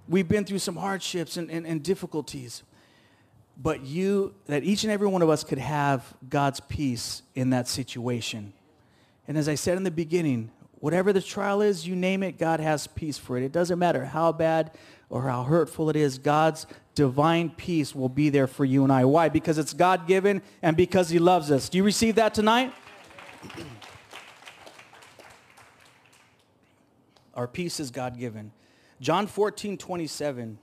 We've 0.08 0.28
been 0.28 0.46
through 0.46 0.60
some 0.60 0.76
hardships 0.76 1.38
and, 1.38 1.50
and, 1.50 1.66
and 1.66 1.82
difficulties. 1.82 2.64
But 3.58 3.86
you, 3.86 4.36
that 4.48 4.64
each 4.64 4.84
and 4.84 4.92
every 4.92 5.08
one 5.08 5.22
of 5.22 5.30
us 5.30 5.44
could 5.44 5.58
have 5.58 6.14
God's 6.28 6.60
peace 6.60 7.22
in 7.36 7.52
that 7.52 7.68
situation. 7.68 8.54
And 9.28 9.38
as 9.38 9.48
I 9.48 9.56
said 9.56 9.78
in 9.78 9.84
the 9.84 9.92
beginning, 9.92 10.52
whatever 10.80 11.14
the 11.14 11.22
trial 11.22 11.62
is, 11.62 11.88
you 11.88 11.96
name 11.96 12.22
it, 12.22 12.38
God 12.38 12.60
has 12.60 12.86
peace 12.86 13.18
for 13.18 13.38
it. 13.38 13.44
It 13.44 13.52
doesn't 13.52 13.80
matter 13.80 14.06
how 14.06 14.32
bad 14.34 14.72
or 15.10 15.24
how 15.24 15.44
hurtful 15.44 15.90
it 15.90 15.96
is, 15.96 16.18
God's 16.18 16.68
divine 16.96 17.50
peace 17.50 17.94
will 17.94 18.10
be 18.10 18.30
there 18.30 18.48
for 18.48 18.66
you 18.66 18.84
and 18.84 18.92
I. 18.92 19.06
Why? 19.06 19.30
Because 19.30 19.58
it's 19.58 19.74
God 19.74 20.08
given 20.08 20.42
and 20.62 20.76
because 20.76 21.10
He 21.10 21.20
loves 21.20 21.52
us. 21.52 21.70
Do 21.70 21.78
you 21.78 21.84
receive 21.84 22.16
that 22.16 22.34
tonight? 22.34 22.74
Our 27.36 27.48
peace 27.48 27.80
is 27.80 27.92
God 27.92 28.18
given. 28.18 28.52
John 29.02 29.28
14, 29.28 29.78
27. 29.78 30.58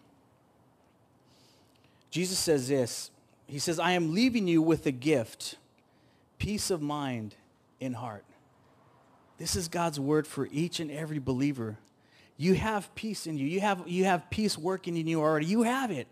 Jesus 2.10 2.38
says 2.38 2.68
this. 2.68 3.10
He 3.46 3.58
says, 3.58 3.78
I 3.78 3.92
am 3.92 4.14
leaving 4.14 4.48
you 4.48 4.62
with 4.62 4.86
a 4.86 4.90
gift, 4.90 5.56
peace 6.38 6.70
of 6.70 6.80
mind 6.80 7.34
in 7.80 7.92
heart. 7.92 8.24
This 9.36 9.56
is 9.56 9.68
God's 9.68 10.00
word 10.00 10.26
for 10.26 10.48
each 10.50 10.80
and 10.80 10.90
every 10.90 11.18
believer. 11.18 11.76
You 12.36 12.54
have 12.54 12.94
peace 12.94 13.26
in 13.26 13.36
you. 13.36 13.46
You 13.46 13.60
have, 13.60 13.86
you 13.86 14.04
have 14.04 14.30
peace 14.30 14.56
working 14.56 14.96
in 14.96 15.06
you 15.06 15.20
already. 15.20 15.46
You 15.46 15.62
have 15.62 15.90
it. 15.90 16.06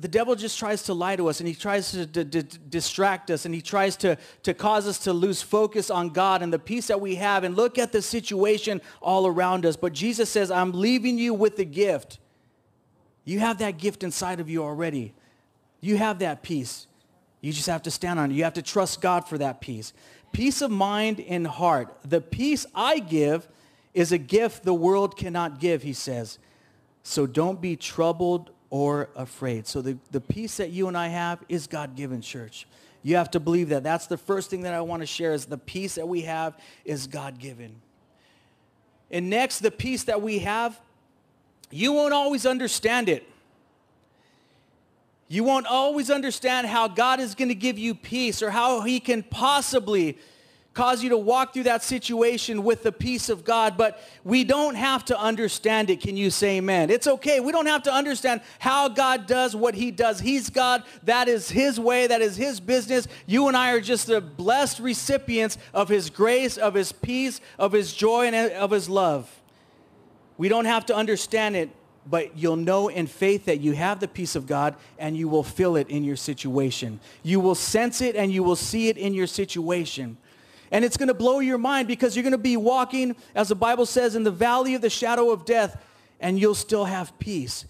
But 0.00 0.10
the 0.10 0.18
devil 0.18 0.34
just 0.34 0.58
tries 0.58 0.84
to 0.84 0.94
lie 0.94 1.16
to 1.16 1.28
us 1.28 1.40
and 1.40 1.46
he 1.46 1.54
tries 1.54 1.92
to 1.92 2.06
d- 2.06 2.24
d- 2.24 2.58
distract 2.70 3.30
us 3.30 3.44
and 3.44 3.54
he 3.54 3.60
tries 3.60 3.98
to, 3.98 4.16
to 4.44 4.54
cause 4.54 4.88
us 4.88 4.98
to 5.00 5.12
lose 5.12 5.42
focus 5.42 5.90
on 5.90 6.08
God 6.08 6.40
and 6.40 6.50
the 6.50 6.58
peace 6.58 6.86
that 6.86 7.02
we 7.02 7.16
have 7.16 7.44
and 7.44 7.54
look 7.54 7.76
at 7.76 7.92
the 7.92 8.00
situation 8.00 8.80
all 9.02 9.26
around 9.26 9.66
us. 9.66 9.76
But 9.76 9.92
Jesus 9.92 10.30
says, 10.30 10.50
I'm 10.50 10.72
leaving 10.72 11.18
you 11.18 11.34
with 11.34 11.58
the 11.58 11.66
gift. 11.66 12.18
You 13.26 13.40
have 13.40 13.58
that 13.58 13.76
gift 13.76 14.02
inside 14.02 14.40
of 14.40 14.48
you 14.48 14.62
already. 14.62 15.12
You 15.82 15.98
have 15.98 16.20
that 16.20 16.42
peace. 16.42 16.86
You 17.42 17.52
just 17.52 17.68
have 17.68 17.82
to 17.82 17.90
stand 17.90 18.18
on 18.18 18.30
it. 18.30 18.34
You 18.34 18.44
have 18.44 18.54
to 18.54 18.62
trust 18.62 19.02
God 19.02 19.28
for 19.28 19.36
that 19.36 19.60
peace. 19.60 19.92
Peace 20.32 20.62
of 20.62 20.70
mind 20.70 21.20
and 21.28 21.46
heart. 21.46 21.94
The 22.06 22.22
peace 22.22 22.64
I 22.74 23.00
give 23.00 23.46
is 23.92 24.12
a 24.12 24.18
gift 24.18 24.64
the 24.64 24.72
world 24.72 25.18
cannot 25.18 25.60
give, 25.60 25.82
he 25.82 25.92
says. 25.92 26.38
So 27.02 27.26
don't 27.26 27.60
be 27.60 27.76
troubled 27.76 28.52
or 28.70 29.10
afraid. 29.16 29.66
So 29.66 29.82
the, 29.82 29.98
the 30.12 30.20
peace 30.20 30.56
that 30.56 30.70
you 30.70 30.88
and 30.88 30.96
I 30.96 31.08
have 31.08 31.42
is 31.48 31.66
God-given, 31.66 32.22
church. 32.22 32.66
You 33.02 33.16
have 33.16 33.30
to 33.32 33.40
believe 33.40 33.70
that. 33.70 33.82
That's 33.82 34.06
the 34.06 34.16
first 34.16 34.48
thing 34.48 34.62
that 34.62 34.74
I 34.74 34.80
want 34.80 35.02
to 35.02 35.06
share 35.06 35.34
is 35.34 35.46
the 35.46 35.58
peace 35.58 35.96
that 35.96 36.06
we 36.06 36.22
have 36.22 36.58
is 36.84 37.06
God-given. 37.06 37.74
And 39.10 39.28
next, 39.28 39.58
the 39.58 39.70
peace 39.70 40.04
that 40.04 40.22
we 40.22 40.38
have, 40.40 40.80
you 41.70 41.92
won't 41.92 42.14
always 42.14 42.46
understand 42.46 43.08
it. 43.08 43.26
You 45.26 45.44
won't 45.44 45.66
always 45.66 46.10
understand 46.10 46.66
how 46.66 46.88
God 46.88 47.20
is 47.20 47.34
going 47.34 47.48
to 47.48 47.54
give 47.54 47.78
you 47.78 47.94
peace 47.94 48.42
or 48.42 48.50
how 48.50 48.82
he 48.82 49.00
can 49.00 49.22
possibly 49.22 50.18
cause 50.72 51.02
you 51.02 51.10
to 51.10 51.18
walk 51.18 51.52
through 51.52 51.64
that 51.64 51.82
situation 51.82 52.62
with 52.62 52.82
the 52.84 52.92
peace 52.92 53.28
of 53.28 53.44
God, 53.44 53.76
but 53.76 54.00
we 54.22 54.44
don't 54.44 54.76
have 54.76 55.04
to 55.06 55.18
understand 55.18 55.90
it. 55.90 56.00
Can 56.00 56.16
you 56.16 56.30
say 56.30 56.58
amen? 56.58 56.90
It's 56.90 57.06
okay. 57.06 57.40
We 57.40 57.50
don't 57.50 57.66
have 57.66 57.82
to 57.84 57.92
understand 57.92 58.40
how 58.60 58.88
God 58.88 59.26
does 59.26 59.56
what 59.56 59.74
he 59.74 59.90
does. 59.90 60.20
He's 60.20 60.48
God. 60.48 60.84
That 61.02 61.28
is 61.28 61.50
his 61.50 61.80
way. 61.80 62.06
That 62.06 62.22
is 62.22 62.36
his 62.36 62.60
business. 62.60 63.08
You 63.26 63.48
and 63.48 63.56
I 63.56 63.72
are 63.72 63.80
just 63.80 64.06
the 64.06 64.20
blessed 64.20 64.78
recipients 64.78 65.58
of 65.74 65.88
his 65.88 66.08
grace, 66.08 66.56
of 66.56 66.74
his 66.74 66.92
peace, 66.92 67.40
of 67.58 67.72
his 67.72 67.92
joy, 67.92 68.26
and 68.26 68.52
of 68.52 68.70
his 68.70 68.88
love. 68.88 69.28
We 70.38 70.48
don't 70.48 70.66
have 70.66 70.86
to 70.86 70.94
understand 70.94 71.56
it, 71.56 71.68
but 72.08 72.38
you'll 72.38 72.56
know 72.56 72.88
in 72.88 73.08
faith 73.08 73.44
that 73.46 73.60
you 73.60 73.72
have 73.72 74.00
the 74.00 74.08
peace 74.08 74.36
of 74.36 74.46
God 74.46 74.76
and 74.98 75.16
you 75.16 75.28
will 75.28 75.42
feel 75.42 75.76
it 75.76 75.90
in 75.90 76.04
your 76.04 76.16
situation. 76.16 77.00
You 77.22 77.40
will 77.40 77.54
sense 77.54 78.00
it 78.00 78.16
and 78.16 78.32
you 78.32 78.42
will 78.42 78.56
see 78.56 78.88
it 78.88 78.96
in 78.96 79.12
your 79.12 79.26
situation. 79.26 80.16
And 80.70 80.84
it's 80.84 80.96
going 80.96 81.08
to 81.08 81.14
blow 81.14 81.40
your 81.40 81.58
mind 81.58 81.88
because 81.88 82.14
you're 82.14 82.22
going 82.22 82.32
to 82.32 82.38
be 82.38 82.56
walking, 82.56 83.16
as 83.34 83.48
the 83.48 83.54
Bible 83.54 83.86
says, 83.86 84.14
in 84.14 84.22
the 84.22 84.30
valley 84.30 84.74
of 84.74 84.82
the 84.82 84.90
shadow 84.90 85.30
of 85.30 85.44
death 85.44 85.82
and 86.20 86.38
you'll 86.38 86.54
still 86.54 86.84
have 86.84 87.18
peace. 87.18 87.64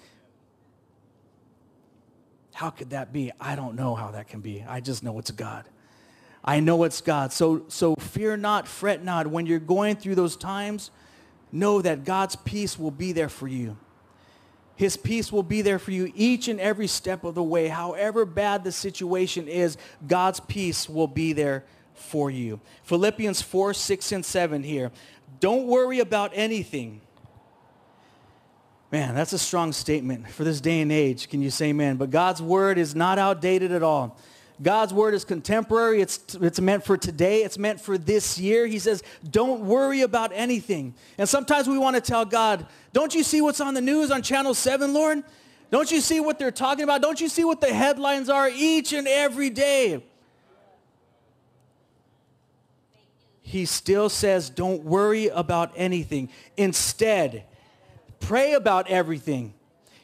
How 2.53 2.69
could 2.71 2.91
that 2.91 3.13
be? 3.13 3.33
I 3.41 3.57
don't 3.57 3.75
know 3.75 3.95
how 3.95 4.11
that 4.11 4.29
can 4.29 4.41
be. 4.41 4.65
I 4.69 4.81
just 4.81 5.03
know 5.03 5.19
it's 5.19 5.31
God. 5.31 5.65
I 6.45 6.61
know 6.61 6.85
it's 6.85 7.01
God. 7.01 7.33
So, 7.33 7.65
so 7.69 7.95
fear 7.97 8.37
not, 8.37 8.67
fret 8.67 9.03
not. 9.03 9.27
When 9.27 9.47
you're 9.47 9.59
going 9.59 9.97
through 9.97 10.17
those 10.17 10.37
times, 10.37 10.91
know 11.53 11.81
that 11.81 12.05
God's 12.05 12.37
peace 12.37 12.79
will 12.79 12.91
be 12.91 13.13
there 13.13 13.29
for 13.29 13.49
you. 13.49 13.79
His 14.77 14.97
peace 14.97 15.31
will 15.31 15.43
be 15.43 15.63
there 15.63 15.79
for 15.79 15.91
you 15.91 16.11
each 16.15 16.49
and 16.49 16.59
every 16.59 16.87
step 16.87 17.25
of 17.25 17.35
the 17.35 17.43
way. 17.43 17.69
However 17.69 18.25
bad 18.25 18.65
the 18.65 18.73
situation 18.73 19.47
is, 19.47 19.77
God's 20.07 20.41
peace 20.41 20.89
will 20.89 21.07
be 21.07 21.33
there 21.33 21.65
for 22.01 22.31
you. 22.31 22.61
Philippians 22.85 23.43
4, 23.43 23.75
6, 23.75 24.13
and 24.13 24.25
7 24.25 24.63
here. 24.63 24.91
Don't 25.39 25.67
worry 25.67 26.01
about 26.01 26.33
anything. 26.35 27.01
Man, 28.93 29.15
that's 29.15 29.33
a 29.33 29.39
strong 29.39 29.73
statement 29.73 30.29
for 30.29 30.43
this 30.43 30.61
day 30.61 30.81
and 30.81 30.91
age. 30.91 31.29
Can 31.29 31.43
you 31.43 31.51
say 31.51 31.67
amen? 31.67 31.97
But 31.97 32.11
God's 32.11 32.43
word 32.43 32.77
is 32.77 32.95
not 32.95 33.19
outdated 33.19 33.71
at 33.71 33.83
all. 33.83 34.19
God's 34.63 34.93
word 34.93 35.15
is 35.15 35.25
contemporary. 35.25 36.03
It's, 36.03 36.35
it's 36.35 36.61
meant 36.61 36.85
for 36.85 36.97
today. 36.97 37.45
It's 37.45 37.57
meant 37.57 37.81
for 37.81 37.97
this 37.97 38.37
year. 38.39 38.67
He 38.67 38.79
says, 38.79 39.03
don't 39.31 39.63
worry 39.63 40.03
about 40.03 40.33
anything. 40.35 40.95
And 41.17 41.29
sometimes 41.29 41.69
we 41.69 41.79
want 41.79 41.97
to 41.97 42.03
tell 42.03 42.25
God, 42.25 42.67
don't 42.93 43.15
you 43.15 43.23
see 43.23 43.41
what's 43.41 43.61
on 43.61 43.75
the 43.75 43.81
news 43.81 44.11
on 44.11 44.23
Channel 44.23 44.53
7, 44.53 44.93
Lord? 44.93 45.23
Don't 45.71 45.91
you 45.91 46.01
see 46.01 46.21
what 46.21 46.39
they're 46.39 46.51
talking 46.51 46.85
about? 46.85 47.01
Don't 47.01 47.21
you 47.21 47.29
see 47.29 47.45
what 47.45 47.61
the 47.61 47.73
headlines 47.73 48.29
are 48.29 48.51
each 48.53 48.93
and 48.93 49.07
every 49.07 49.51
day? 49.51 50.05
He 53.51 53.65
still 53.65 54.09
says, 54.09 54.49
don't 54.49 54.85
worry 54.85 55.27
about 55.27 55.73
anything. 55.75 56.29
Instead, 56.57 57.43
pray 58.21 58.53
about 58.53 58.89
everything. 58.89 59.55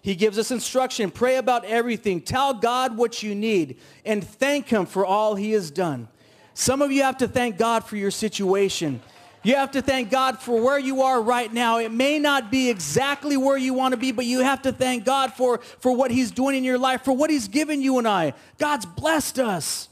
He 0.02 0.16
gives 0.16 0.36
us 0.36 0.50
instruction. 0.50 1.12
Pray 1.12 1.36
about 1.36 1.64
everything. 1.64 2.20
Tell 2.22 2.54
God 2.54 2.96
what 2.96 3.22
you 3.22 3.36
need 3.36 3.78
and 4.04 4.26
thank 4.26 4.68
him 4.68 4.84
for 4.84 5.06
all 5.06 5.36
he 5.36 5.52
has 5.52 5.70
done. 5.70 6.08
Some 6.54 6.82
of 6.82 6.90
you 6.90 7.04
have 7.04 7.18
to 7.18 7.28
thank 7.28 7.56
God 7.56 7.84
for 7.84 7.96
your 7.96 8.10
situation. 8.10 9.00
You 9.44 9.54
have 9.54 9.70
to 9.72 9.82
thank 9.82 10.10
God 10.10 10.40
for 10.40 10.60
where 10.60 10.78
you 10.78 11.02
are 11.02 11.22
right 11.22 11.52
now. 11.52 11.78
It 11.78 11.92
may 11.92 12.18
not 12.18 12.50
be 12.50 12.68
exactly 12.68 13.36
where 13.36 13.56
you 13.56 13.74
want 13.74 13.92
to 13.92 13.96
be, 13.96 14.10
but 14.10 14.24
you 14.24 14.40
have 14.40 14.62
to 14.62 14.72
thank 14.72 15.04
God 15.04 15.32
for, 15.34 15.58
for 15.78 15.92
what 15.92 16.10
he's 16.10 16.32
doing 16.32 16.56
in 16.56 16.64
your 16.64 16.78
life, 16.78 17.04
for 17.04 17.12
what 17.12 17.30
he's 17.30 17.46
given 17.46 17.80
you 17.80 17.98
and 17.98 18.08
I. 18.08 18.34
God's 18.58 18.86
blessed 18.86 19.38
us. 19.38 19.88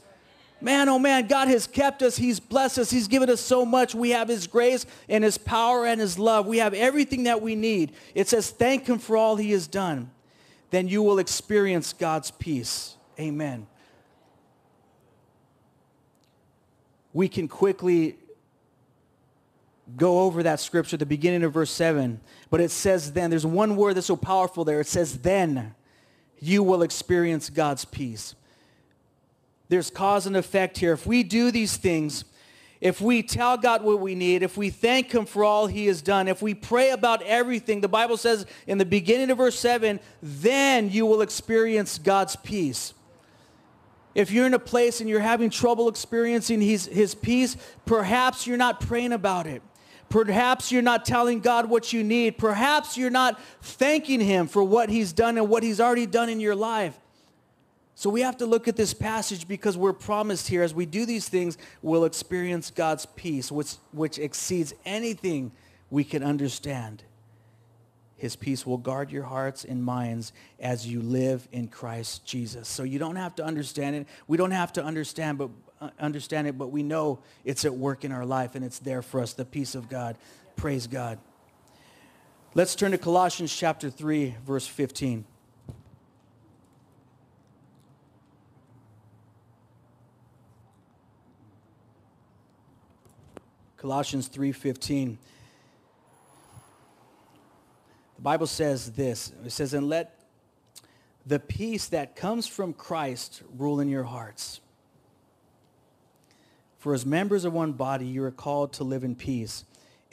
Man, 0.61 0.89
oh 0.89 0.97
man, 0.97 1.27
God 1.27 1.47
has 1.47 1.67
kept 1.67 2.01
us. 2.01 2.15
He's 2.17 2.39
blessed 2.39 2.79
us. 2.79 2.89
He's 2.89 3.07
given 3.07 3.29
us 3.29 3.41
so 3.41 3.65
much. 3.65 3.93
We 3.93 4.11
have 4.11 4.29
his 4.29 4.47
grace 4.47 4.85
and 5.09 5.23
his 5.23 5.37
power 5.37 5.85
and 5.85 5.99
his 5.99 6.17
love. 6.17 6.47
We 6.47 6.57
have 6.59 6.73
everything 6.73 7.23
that 7.23 7.41
we 7.41 7.55
need. 7.55 7.91
It 8.13 8.27
says, 8.27 8.49
thank 8.49 8.87
him 8.87 8.97
for 8.97 9.17
all 9.17 9.35
he 9.35 9.51
has 9.51 9.67
done. 9.67 10.11
Then 10.71 10.87
you 10.87 11.03
will 11.03 11.19
experience 11.19 11.93
God's 11.93 12.31
peace. 12.31 12.95
Amen. 13.19 13.67
We 17.13 17.27
can 17.27 17.47
quickly 17.47 18.17
go 19.95 20.21
over 20.21 20.43
that 20.43 20.59
scripture 20.59 20.97
the 20.97 21.05
beginning 21.05 21.43
of 21.43 21.53
verse 21.53 21.71
7. 21.71 22.19
But 22.49 22.61
it 22.61 22.71
says 22.71 23.13
then, 23.13 23.29
there's 23.29 23.45
one 23.45 23.75
word 23.75 23.95
that's 23.95 24.07
so 24.07 24.15
powerful 24.15 24.65
there. 24.65 24.79
It 24.79 24.87
says 24.87 25.19
then 25.19 25.75
you 26.39 26.63
will 26.63 26.81
experience 26.81 27.49
God's 27.49 27.85
peace 27.85 28.35
there's 29.67 29.89
cause 29.89 30.25
and 30.27 30.37
effect 30.37 30.77
here. 30.77 30.93
If 30.93 31.05
we 31.05 31.23
do 31.23 31.51
these 31.51 31.77
things, 31.77 32.25
if 32.81 33.01
we 33.01 33.23
tell 33.23 33.57
God 33.57 33.83
what 33.83 33.99
we 33.99 34.15
need, 34.15 34.43
if 34.43 34.57
we 34.57 34.69
thank 34.69 35.11
him 35.11 35.25
for 35.25 35.43
all 35.43 35.67
he 35.67 35.87
has 35.87 36.01
done, 36.01 36.27
if 36.27 36.41
we 36.41 36.53
pray 36.53 36.91
about 36.91 37.21
everything, 37.23 37.81
the 37.81 37.87
Bible 37.87 38.17
says 38.17 38.45
in 38.67 38.77
the 38.77 38.85
beginning 38.85 39.31
of 39.31 39.37
verse 39.37 39.57
7, 39.57 39.99
then 40.21 40.89
you 40.89 41.05
will 41.05 41.21
experience 41.21 41.97
God's 41.97 42.35
peace. 42.35 42.93
If 44.13 44.31
you're 44.31 44.45
in 44.45 44.53
a 44.53 44.59
place 44.59 45.01
and 45.01 45.09
you're 45.09 45.19
having 45.19 45.49
trouble 45.49 45.89
experiencing 45.89 46.61
his, 46.61 46.85
his 46.85 47.15
peace, 47.15 47.57
perhaps 47.85 48.45
you're 48.45 48.57
not 48.57 48.79
praying 48.79 49.13
about 49.13 49.47
it. 49.47 49.61
Perhaps 50.07 50.71
you're 50.71 50.81
not 50.81 51.05
telling 51.05 51.39
God 51.39 51.69
what 51.69 51.91
you 51.91 52.03
need. 52.03 52.37
Perhaps 52.37 52.97
you're 52.97 53.09
not 53.09 53.41
thanking 53.61 54.21
him 54.21 54.47
for 54.47 54.63
what 54.63 54.89
he's 54.89 55.11
done 55.11 55.37
and 55.37 55.49
what 55.49 55.63
he's 55.63 55.81
already 55.81 56.05
done 56.05 56.29
in 56.29 56.39
your 56.39 56.55
life. 56.55 56.97
So 57.97 58.09
we 58.09 58.21
have 58.21 58.37
to 58.37 58.45
look 58.45 58.67
at 58.67 58.75
this 58.75 58.93
passage 58.93 59.47
because 59.47 59.77
we're 59.77 59.93
promised 59.93 60.49
here 60.49 60.63
as 60.63 60.73
we 60.73 60.85
do 60.85 61.05
these 61.05 61.29
things, 61.29 61.57
we'll 61.81 62.03
experience 62.03 62.69
God's 62.69 63.05
peace, 63.05 63.49
which, 63.49 63.75
which 63.93 64.19
exceeds 64.19 64.73
anything 64.85 65.53
we 65.89 66.03
can 66.03 66.21
understand. 66.21 67.03
His 68.17 68.35
peace 68.35 68.65
will 68.65 68.77
guard 68.77 69.11
your 69.11 69.23
hearts 69.23 69.63
and 69.63 69.81
minds 69.81 70.33
as 70.59 70.85
you 70.85 71.01
live 71.01 71.47
in 71.53 71.69
Christ 71.69 72.25
Jesus. 72.25 72.67
So 72.67 72.83
you 72.83 72.99
don't 72.99 73.15
have 73.15 73.35
to 73.35 73.45
understand 73.45 73.95
it. 73.95 74.07
We 74.27 74.35
don't 74.35 74.51
have 74.51 74.73
to 74.73 74.83
understand, 74.83 75.37
but 75.37 75.49
uh, 75.79 75.89
understand 75.97 76.47
it, 76.47 76.57
but 76.57 76.67
we 76.67 76.83
know 76.83 77.19
it's 77.45 77.63
at 77.63 77.75
work 77.75 78.03
in 78.03 78.11
our 78.11 78.25
life 78.25 78.55
and 78.55 78.65
it's 78.65 78.79
there 78.79 79.01
for 79.01 79.21
us, 79.21 79.33
the 79.33 79.45
peace 79.45 79.73
of 79.73 79.89
God. 79.89 80.17
Praise 80.57 80.87
God. 80.87 81.17
Let's 82.53 82.75
turn 82.75 82.91
to 82.91 82.97
Colossians 82.97 83.55
chapter 83.55 83.89
3, 83.89 84.35
verse 84.45 84.67
15. 84.67 85.25
Colossians 93.85 94.27
3:15. 94.29 95.19
The 98.15 98.21
Bible 98.23 98.47
says 98.47 98.93
this. 98.93 99.31
It 99.45 99.51
says, 99.51 99.75
"And 99.75 99.87
let 99.87 100.25
the 101.23 101.37
peace 101.37 101.87
that 101.89 102.15
comes 102.15 102.47
from 102.47 102.73
Christ 102.73 103.43
rule 103.55 103.79
in 103.79 103.87
your 103.87 104.05
hearts. 104.05 104.59
For 106.79 106.95
as 106.95 107.05
members 107.05 107.45
of 107.45 107.53
one 107.53 107.73
body, 107.73 108.07
you 108.07 108.23
are 108.23 108.31
called 108.31 108.73
to 108.73 108.83
live 108.83 109.03
in 109.03 109.13
peace 109.15 109.65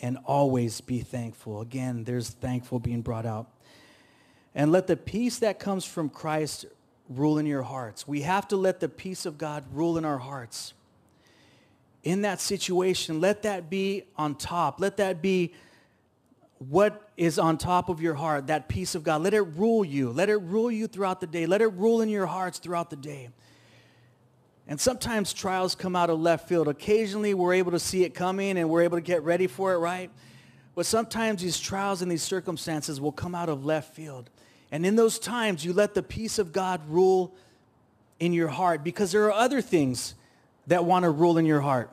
and 0.02 0.18
always 0.26 0.82
be 0.82 1.00
thankful." 1.00 1.62
Again, 1.62 2.04
there's 2.04 2.28
thankful 2.28 2.78
being 2.78 3.00
brought 3.00 3.24
out. 3.24 3.48
And 4.54 4.70
let 4.70 4.86
the 4.86 4.98
peace 4.98 5.38
that 5.38 5.58
comes 5.58 5.86
from 5.86 6.10
Christ 6.10 6.66
rule 7.08 7.38
in 7.38 7.46
your 7.46 7.62
hearts. 7.62 8.06
We 8.06 8.20
have 8.20 8.46
to 8.48 8.56
let 8.58 8.80
the 8.80 8.88
peace 8.90 9.24
of 9.24 9.38
God 9.38 9.64
rule 9.72 9.96
in 9.96 10.04
our 10.04 10.18
hearts 10.18 10.74
in 12.02 12.22
that 12.22 12.40
situation, 12.40 13.20
let 13.20 13.42
that 13.42 13.70
be 13.70 14.04
on 14.16 14.34
top. 14.34 14.80
Let 14.80 14.96
that 14.96 15.22
be 15.22 15.54
what 16.58 17.10
is 17.16 17.38
on 17.38 17.58
top 17.58 17.88
of 17.88 18.00
your 18.00 18.14
heart, 18.14 18.48
that 18.48 18.68
peace 18.68 18.94
of 18.94 19.02
God. 19.02 19.22
Let 19.22 19.34
it 19.34 19.42
rule 19.42 19.84
you. 19.84 20.10
Let 20.10 20.28
it 20.28 20.36
rule 20.36 20.70
you 20.70 20.86
throughout 20.86 21.20
the 21.20 21.26
day. 21.26 21.46
Let 21.46 21.60
it 21.60 21.68
rule 21.68 22.00
in 22.00 22.08
your 22.08 22.26
hearts 22.26 22.58
throughout 22.58 22.90
the 22.90 22.96
day. 22.96 23.28
And 24.68 24.80
sometimes 24.80 25.32
trials 25.32 25.74
come 25.74 25.96
out 25.96 26.08
of 26.08 26.20
left 26.20 26.48
field. 26.48 26.68
Occasionally 26.68 27.34
we're 27.34 27.54
able 27.54 27.72
to 27.72 27.80
see 27.80 28.04
it 28.04 28.14
coming 28.14 28.58
and 28.58 28.68
we're 28.68 28.82
able 28.82 28.96
to 28.96 29.02
get 29.02 29.22
ready 29.22 29.46
for 29.46 29.74
it, 29.74 29.78
right? 29.78 30.10
But 30.74 30.86
sometimes 30.86 31.42
these 31.42 31.58
trials 31.58 32.00
and 32.00 32.10
these 32.10 32.22
circumstances 32.22 33.00
will 33.00 33.12
come 33.12 33.34
out 33.34 33.48
of 33.48 33.64
left 33.64 33.94
field. 33.94 34.30
And 34.70 34.86
in 34.86 34.96
those 34.96 35.18
times, 35.18 35.64
you 35.64 35.72
let 35.72 35.94
the 35.94 36.02
peace 36.02 36.38
of 36.38 36.52
God 36.52 36.80
rule 36.88 37.34
in 38.18 38.32
your 38.32 38.48
heart 38.48 38.82
because 38.82 39.12
there 39.12 39.24
are 39.24 39.32
other 39.32 39.60
things 39.60 40.14
that 40.66 40.84
want 40.84 41.04
to 41.04 41.10
rule 41.10 41.38
in 41.38 41.46
your 41.46 41.60
heart. 41.60 41.90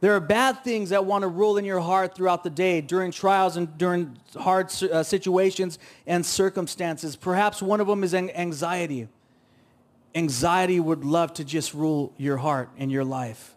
There 0.00 0.16
are 0.16 0.20
bad 0.20 0.64
things 0.64 0.90
that 0.90 1.04
want 1.04 1.22
to 1.22 1.28
rule 1.28 1.58
in 1.58 1.64
your 1.66 1.80
heart 1.80 2.14
throughout 2.14 2.42
the 2.42 2.50
day 2.50 2.80
during 2.80 3.10
trials 3.10 3.56
and 3.56 3.76
during 3.76 4.16
hard 4.34 4.72
uh, 4.82 5.02
situations 5.02 5.78
and 6.06 6.24
circumstances. 6.24 7.16
Perhaps 7.16 7.60
one 7.60 7.80
of 7.80 7.86
them 7.86 8.02
is 8.02 8.14
anxiety. 8.14 9.08
Anxiety 10.14 10.80
would 10.80 11.04
love 11.04 11.34
to 11.34 11.44
just 11.44 11.74
rule 11.74 12.14
your 12.16 12.38
heart 12.38 12.70
and 12.78 12.90
your 12.90 13.04
life. 13.04 13.54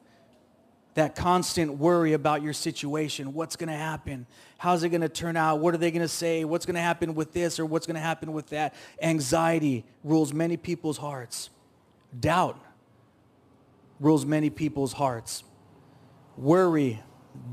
that 0.96 1.16
constant 1.16 1.78
worry 1.78 2.14
about 2.14 2.44
your 2.44 2.54
situation. 2.54 3.34
What's 3.34 3.56
going 3.56 3.70
to 3.70 3.76
happen? 3.76 4.26
How's 4.58 4.84
it 4.84 4.90
going 4.90 5.02
to 5.02 5.10
turn 5.10 5.36
out? 5.36 5.60
What 5.60 5.74
are 5.74 5.78
they 5.78 5.92
going 5.92 6.02
to 6.02 6.08
say? 6.08 6.46
What's 6.46 6.66
going 6.66 6.76
to 6.76 6.82
happen 6.82 7.16
with 7.16 7.34
this 7.34 7.60
or 7.60 7.66
what's 7.66 7.88
going 7.88 7.96
to 7.96 8.02
happen 8.02 8.34
with 8.34 8.48
that? 8.50 8.76
Anxiety 9.02 9.86
rules 10.04 10.34
many 10.34 10.58
people's 10.58 10.98
hearts. 10.98 11.50
Doubt 12.20 12.63
rules 14.04 14.26
many 14.26 14.50
people's 14.50 14.94
hearts. 14.94 15.44
Worry, 16.38 17.02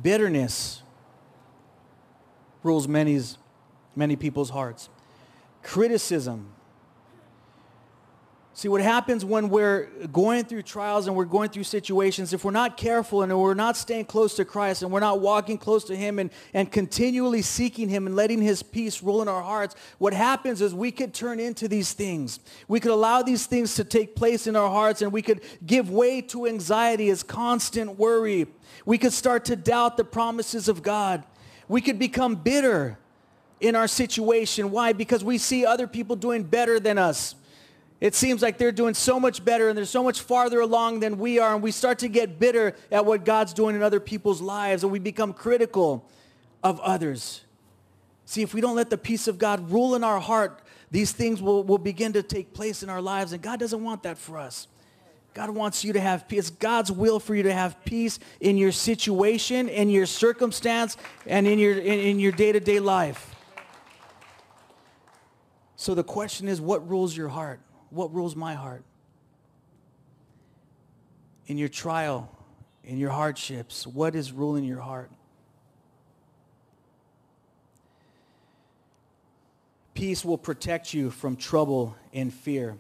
bitterness 0.03 0.83
rules 2.63 2.89
many's, 2.89 3.39
many 3.95 4.17
people's 4.17 4.51
hearts. 4.51 4.89
Criticism 5.63 6.53
See, 8.61 8.69
what 8.69 8.83
happens 8.83 9.25
when 9.25 9.49
we're 9.49 9.87
going 10.13 10.45
through 10.45 10.65
trials 10.65 11.07
and 11.07 11.17
we're 11.17 11.25
going 11.25 11.49
through 11.49 11.65
situations, 11.65 12.35
if 12.35 12.45
we're 12.45 12.51
not 12.51 12.77
careful 12.77 13.23
and 13.23 13.41
we're 13.41 13.55
not 13.55 13.75
staying 13.75 14.05
close 14.05 14.37
to 14.37 14.45
Christ 14.45 14.83
and 14.83 14.93
we're 14.93 15.01
not 15.01 15.19
walking 15.23 15.57
close 15.57 15.83
to 15.85 15.97
him 15.97 16.19
and, 16.19 16.29
and 16.53 16.71
continually 16.71 17.41
seeking 17.41 17.89
him 17.89 18.07
and 18.07 18.15
letting 18.15 18.43
his 18.43 18.63
peace 18.63 19.03
rule 19.03 19.23
in 19.23 19.29
our 19.29 19.41
hearts, 19.41 19.77
what 19.97 20.13
happens 20.13 20.61
is 20.61 20.75
we 20.75 20.91
could 20.91 21.15
turn 21.15 21.41
into 21.41 21.69
these 21.69 21.95
things. 21.95 22.39
We 22.69 22.81
could 22.81 22.91
allow 22.91 23.23
these 23.23 23.47
things 23.47 23.77
to 23.77 23.85
take 23.85 24.15
place 24.15 24.47
in 24.47 24.57
our 24.57 24.69
hearts 24.69 25.01
and 25.01 25.11
we 25.11 25.23
could 25.23 25.41
give 25.65 25.89
way 25.89 26.21
to 26.21 26.47
anxiety 26.47 27.09
as 27.09 27.23
constant 27.23 27.99
worry. 27.99 28.47
We 28.85 28.99
could 28.99 29.15
start 29.15 29.47
to 29.47 29.57
doubt 29.57 29.97
the 29.97 30.05
promises 30.05 30.69
of 30.69 30.83
God. 30.83 31.25
We 31.67 31.81
could 31.81 31.99
become 31.99 32.35
bitter 32.35 32.99
in 33.59 33.75
our 33.75 33.89
situation. 33.89 34.71
Why? 34.71 34.93
Because 34.93 35.25
we 35.25 35.39
see 35.39 35.65
other 35.65 35.87
people 35.87 36.15
doing 36.15 36.43
better 36.43 36.79
than 36.79 36.99
us. 36.99 37.37
It 38.01 38.15
seems 38.15 38.41
like 38.41 38.57
they're 38.57 38.73
doing 38.73 38.95
so 38.95 39.21
much 39.21 39.45
better 39.45 39.69
and 39.69 39.77
they're 39.77 39.85
so 39.85 40.03
much 40.03 40.23
farther 40.23 40.61
along 40.61 41.01
than 41.01 41.19
we 41.19 41.39
are. 41.39 41.53
And 41.55 41.63
we 41.63 41.71
start 41.71 41.99
to 41.99 42.09
get 42.09 42.39
bitter 42.39 42.75
at 42.91 43.05
what 43.05 43.27
God's 43.27 43.53
doing 43.53 43.77
in 43.77 43.83
other 43.83 44.01
people's 44.01 44.41
lives 44.41 44.83
and 44.83 44.91
we 44.91 44.99
become 44.99 45.35
critical 45.35 46.09
of 46.63 46.81
others. 46.81 47.43
See, 48.25 48.43
if 48.43 48.55
we 48.55 48.61
don't 48.61 48.77
let 48.77 48.89
the 48.89 48.97
peace 48.97 49.29
of 49.29 49.39
God 49.39 49.71
rule 49.71 49.95
in 49.95 50.03
our 50.03 50.21
heart, 50.21 50.63
these 50.91 51.13
things 51.13 51.43
will, 51.43 51.63
will 51.63 51.79
begin 51.79 52.15
to 52.15 52.23
take 52.23 52.55
place 52.55 52.83
in 52.83 52.89
our 52.89 53.03
lives. 53.03 53.33
And 53.33 53.43
God 53.43 53.61
doesn't 53.61 53.83
want 53.83 54.05
that 54.05 54.17
for 54.17 54.39
us. 54.39 54.67
God 55.35 55.51
wants 55.51 55.85
you 55.85 55.93
to 55.93 56.01
have 56.01 56.27
peace. 56.27 56.49
It's 56.49 56.51
God's 56.51 56.91
will 56.91 57.21
for 57.21 57.35
you 57.35 57.45
to 57.45 57.53
have 57.53 57.85
peace 57.85 58.19
in 58.41 58.57
your 58.57 58.73
situation, 58.73 59.69
in 59.69 59.91
your 59.91 60.07
circumstance, 60.07 60.97
and 61.27 61.47
in 61.47 61.59
your, 61.59 61.79
in, 61.79 62.01
in 62.01 62.19
your 62.19 62.33
day-to-day 62.33 62.81
life. 62.81 63.35
So 65.77 65.95
the 65.95 66.03
question 66.03 66.49
is, 66.49 66.61
what 66.61 66.89
rules 66.89 67.17
your 67.17 67.29
heart? 67.29 67.61
What 67.91 68.13
rules 68.15 68.35
my 68.35 68.55
heart? 68.55 68.85
In 71.47 71.59
your 71.59 71.69
trial, 71.69 72.31
in 72.85 72.97
your 72.99 73.11
hardships, 73.11 73.87
what 73.87 74.15
is 74.15 74.33
ruling 74.33 74.65
your 74.65 74.81
heart? 74.81 75.11
Peace 79.95 80.25
will 80.25 80.39
protect 80.39 80.95
you 80.95 81.11
from 81.11 81.37
trouble 81.37 81.95
and 82.15 82.33
fear. 82.33 82.79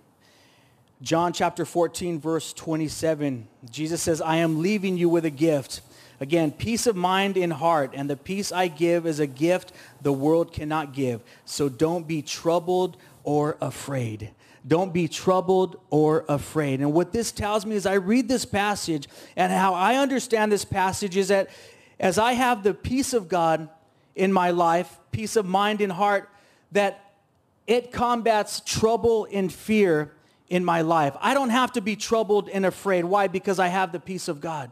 John 1.02 1.32
chapter 1.32 1.64
14, 1.64 2.20
verse 2.20 2.52
27, 2.52 3.48
Jesus 3.70 4.02
says, 4.02 4.20
I 4.20 4.36
am 4.36 4.60
leaving 4.60 4.96
you 4.96 5.08
with 5.08 5.24
a 5.24 5.30
gift. 5.30 5.80
Again, 6.20 6.52
peace 6.52 6.86
of 6.86 6.94
mind 6.94 7.38
and 7.38 7.52
heart, 7.52 7.92
and 7.94 8.08
the 8.08 8.16
peace 8.16 8.52
I 8.52 8.68
give 8.68 9.06
is 9.06 9.18
a 9.18 9.26
gift 9.26 9.72
the 10.02 10.12
world 10.12 10.52
cannot 10.52 10.92
give. 10.92 11.22
So 11.46 11.70
don't 11.70 12.06
be 12.06 12.20
troubled 12.20 12.98
or 13.24 13.56
afraid. 13.62 14.30
Don't 14.66 14.92
be 14.92 15.08
troubled 15.08 15.80
or 15.90 16.24
afraid. 16.28 16.80
And 16.80 16.92
what 16.92 17.12
this 17.12 17.32
tells 17.32 17.64
me 17.64 17.76
is 17.76 17.86
I 17.86 17.94
read 17.94 18.28
this 18.28 18.44
passage 18.44 19.08
and 19.36 19.52
how 19.52 19.74
I 19.74 19.96
understand 19.96 20.52
this 20.52 20.64
passage 20.64 21.16
is 21.16 21.28
that 21.28 21.48
as 21.98 22.18
I 22.18 22.32
have 22.32 22.62
the 22.62 22.74
peace 22.74 23.12
of 23.12 23.28
God 23.28 23.68
in 24.14 24.32
my 24.32 24.50
life, 24.50 24.98
peace 25.12 25.36
of 25.36 25.46
mind 25.46 25.80
and 25.80 25.92
heart, 25.92 26.28
that 26.72 27.12
it 27.66 27.92
combats 27.92 28.60
trouble 28.60 29.26
and 29.32 29.52
fear 29.52 30.12
in 30.48 30.64
my 30.64 30.82
life. 30.82 31.16
I 31.20 31.34
don't 31.34 31.50
have 31.50 31.72
to 31.72 31.80
be 31.80 31.96
troubled 31.96 32.48
and 32.48 32.66
afraid. 32.66 33.04
Why? 33.04 33.28
Because 33.28 33.58
I 33.58 33.68
have 33.68 33.92
the 33.92 34.00
peace 34.00 34.28
of 34.28 34.40
God 34.40 34.70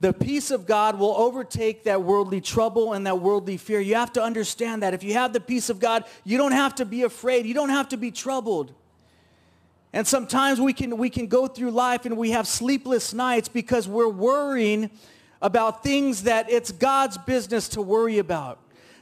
the 0.00 0.12
peace 0.12 0.50
of 0.50 0.66
God 0.66 0.98
will 0.98 1.14
overtake 1.16 1.84
that 1.84 2.02
worldly 2.02 2.40
trouble 2.40 2.92
and 2.92 3.06
that 3.06 3.20
worldly 3.20 3.56
fear. 3.56 3.80
You 3.80 3.94
have 3.94 4.12
to 4.14 4.22
understand 4.22 4.82
that. 4.82 4.92
If 4.92 5.02
you 5.02 5.14
have 5.14 5.32
the 5.32 5.40
peace 5.40 5.70
of 5.70 5.80
God, 5.80 6.04
you 6.24 6.36
don't 6.36 6.52
have 6.52 6.74
to 6.76 6.84
be 6.84 7.02
afraid. 7.02 7.46
You 7.46 7.54
don't 7.54 7.70
have 7.70 7.88
to 7.88 7.96
be 7.96 8.10
troubled. 8.10 8.74
And 9.94 10.06
sometimes 10.06 10.60
we 10.60 10.74
can, 10.74 10.98
we 10.98 11.08
can 11.08 11.26
go 11.26 11.46
through 11.46 11.70
life 11.70 12.04
and 12.04 12.18
we 12.18 12.32
have 12.32 12.46
sleepless 12.46 13.14
nights 13.14 13.48
because 13.48 13.88
we're 13.88 14.10
worrying 14.10 14.90
about 15.40 15.82
things 15.82 16.24
that 16.24 16.50
it's 16.50 16.72
God's 16.72 17.16
business 17.16 17.68
to 17.70 17.80
worry 17.80 18.18
about. 18.18 18.58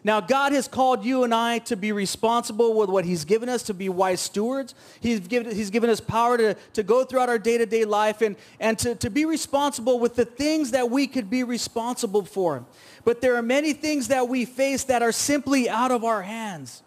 Now, 0.07 0.21
God 0.21 0.53
has 0.53 0.69
called 0.69 1.03
you 1.03 1.25
and 1.25 1.35
I 1.35 1.61
to 1.61 1.77
be 1.77 1.91
responsible 1.91 2.75
with 2.75 2.91
what 2.91 3.07
he's 3.07 3.25
given 3.25 3.49
us, 3.49 3.63
to 3.65 3.75
be 3.75 3.89
wise 3.89 4.21
stewards. 4.21 4.75
He's 5.01 5.21
given, 5.21 5.55
he's 5.55 5.71
given 5.71 5.89
us 5.89 5.99
power 5.99 6.37
to, 6.37 6.55
to 6.75 6.83
go 6.83 7.05
throughout 7.05 7.31
our 7.31 7.39
day-to-day 7.39 7.87
life 7.87 8.21
and, 8.21 8.37
and 8.61 8.79
to, 8.81 8.95
to 8.97 9.09
be 9.09 9.25
responsible 9.25 9.99
with 9.99 10.15
the 10.15 10.27
things 10.27 10.73
that 10.73 10.91
we 10.91 11.07
could 11.07 11.31
be 11.31 11.43
responsible 11.43 12.23
for. 12.23 12.67
But 13.05 13.23
there 13.23 13.35
are 13.37 13.43
many 13.43 13.73
things 13.73 14.09
that 14.09 14.29
we 14.29 14.45
face 14.45 14.85
that 14.85 15.03
are 15.03 15.13
simply 15.13 15.71
out 15.71 15.91
of 15.91 16.05
our 16.05 16.23
hands. 16.23 16.84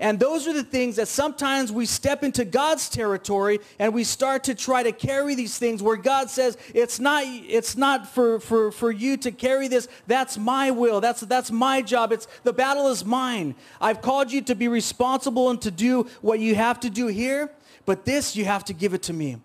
And 0.00 0.18
those 0.18 0.48
are 0.48 0.54
the 0.54 0.64
things 0.64 0.96
that 0.96 1.08
sometimes 1.08 1.70
we 1.70 1.84
step 1.84 2.24
into 2.24 2.46
God's 2.46 2.88
territory 2.88 3.60
and 3.78 3.92
we 3.92 4.02
start 4.02 4.44
to 4.44 4.54
try 4.54 4.82
to 4.82 4.92
carry 4.92 5.34
these 5.34 5.58
things 5.58 5.82
where 5.82 5.96
God 5.96 6.30
says, 6.30 6.56
it's 6.74 6.98
not, 6.98 7.22
it's 7.26 7.76
not 7.76 8.08
for, 8.08 8.40
for, 8.40 8.72
for 8.72 8.90
you 8.90 9.18
to 9.18 9.30
carry 9.30 9.68
this. 9.68 9.88
That's 10.06 10.38
my 10.38 10.70
will. 10.70 11.02
That's, 11.02 11.20
that's 11.20 11.50
my 11.50 11.82
job. 11.82 12.12
It's, 12.12 12.26
the 12.44 12.52
battle 12.54 12.88
is 12.88 13.04
mine. 13.04 13.54
I've 13.78 14.00
called 14.00 14.32
you 14.32 14.40
to 14.42 14.54
be 14.54 14.68
responsible 14.68 15.50
and 15.50 15.60
to 15.60 15.70
do 15.70 16.06
what 16.22 16.40
you 16.40 16.54
have 16.54 16.80
to 16.80 16.88
do 16.88 17.08
here, 17.08 17.50
but 17.84 18.06
this 18.06 18.34
you 18.34 18.46
have 18.46 18.64
to 18.64 18.72
give 18.72 18.94
it 18.94 19.02
to 19.02 19.12
me. 19.12 19.36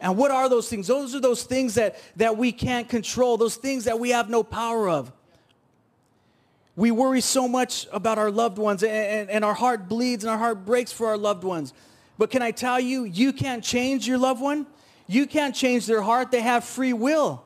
And 0.00 0.16
what 0.16 0.30
are 0.30 0.48
those 0.48 0.68
things? 0.68 0.86
Those 0.86 1.16
are 1.16 1.20
those 1.20 1.42
things 1.42 1.74
that, 1.74 1.98
that 2.14 2.36
we 2.36 2.52
can't 2.52 2.88
control, 2.88 3.36
those 3.36 3.56
things 3.56 3.84
that 3.86 3.98
we 3.98 4.10
have 4.10 4.30
no 4.30 4.44
power 4.44 4.88
of. 4.88 5.10
We 6.76 6.90
worry 6.90 7.22
so 7.22 7.48
much 7.48 7.86
about 7.90 8.18
our 8.18 8.30
loved 8.30 8.58
ones 8.58 8.82
and, 8.82 8.92
and, 8.92 9.30
and, 9.30 9.44
our 9.44 9.54
heart 9.54 9.88
bleeds 9.88 10.24
and 10.24 10.30
our 10.30 10.36
heart 10.36 10.66
breaks 10.66 10.92
for 10.92 11.06
our 11.06 11.16
loved 11.16 11.42
ones. 11.42 11.72
But 12.18 12.30
can 12.30 12.42
I 12.42 12.50
tell 12.50 12.78
you, 12.78 13.04
you 13.04 13.32
can't 13.32 13.64
change 13.64 14.06
your 14.06 14.18
loved 14.18 14.42
one. 14.42 14.66
You 15.06 15.26
can't 15.26 15.54
change 15.54 15.86
their 15.86 16.02
heart. 16.02 16.30
They 16.30 16.42
have 16.42 16.64
free 16.64 16.92
will. 16.92 17.42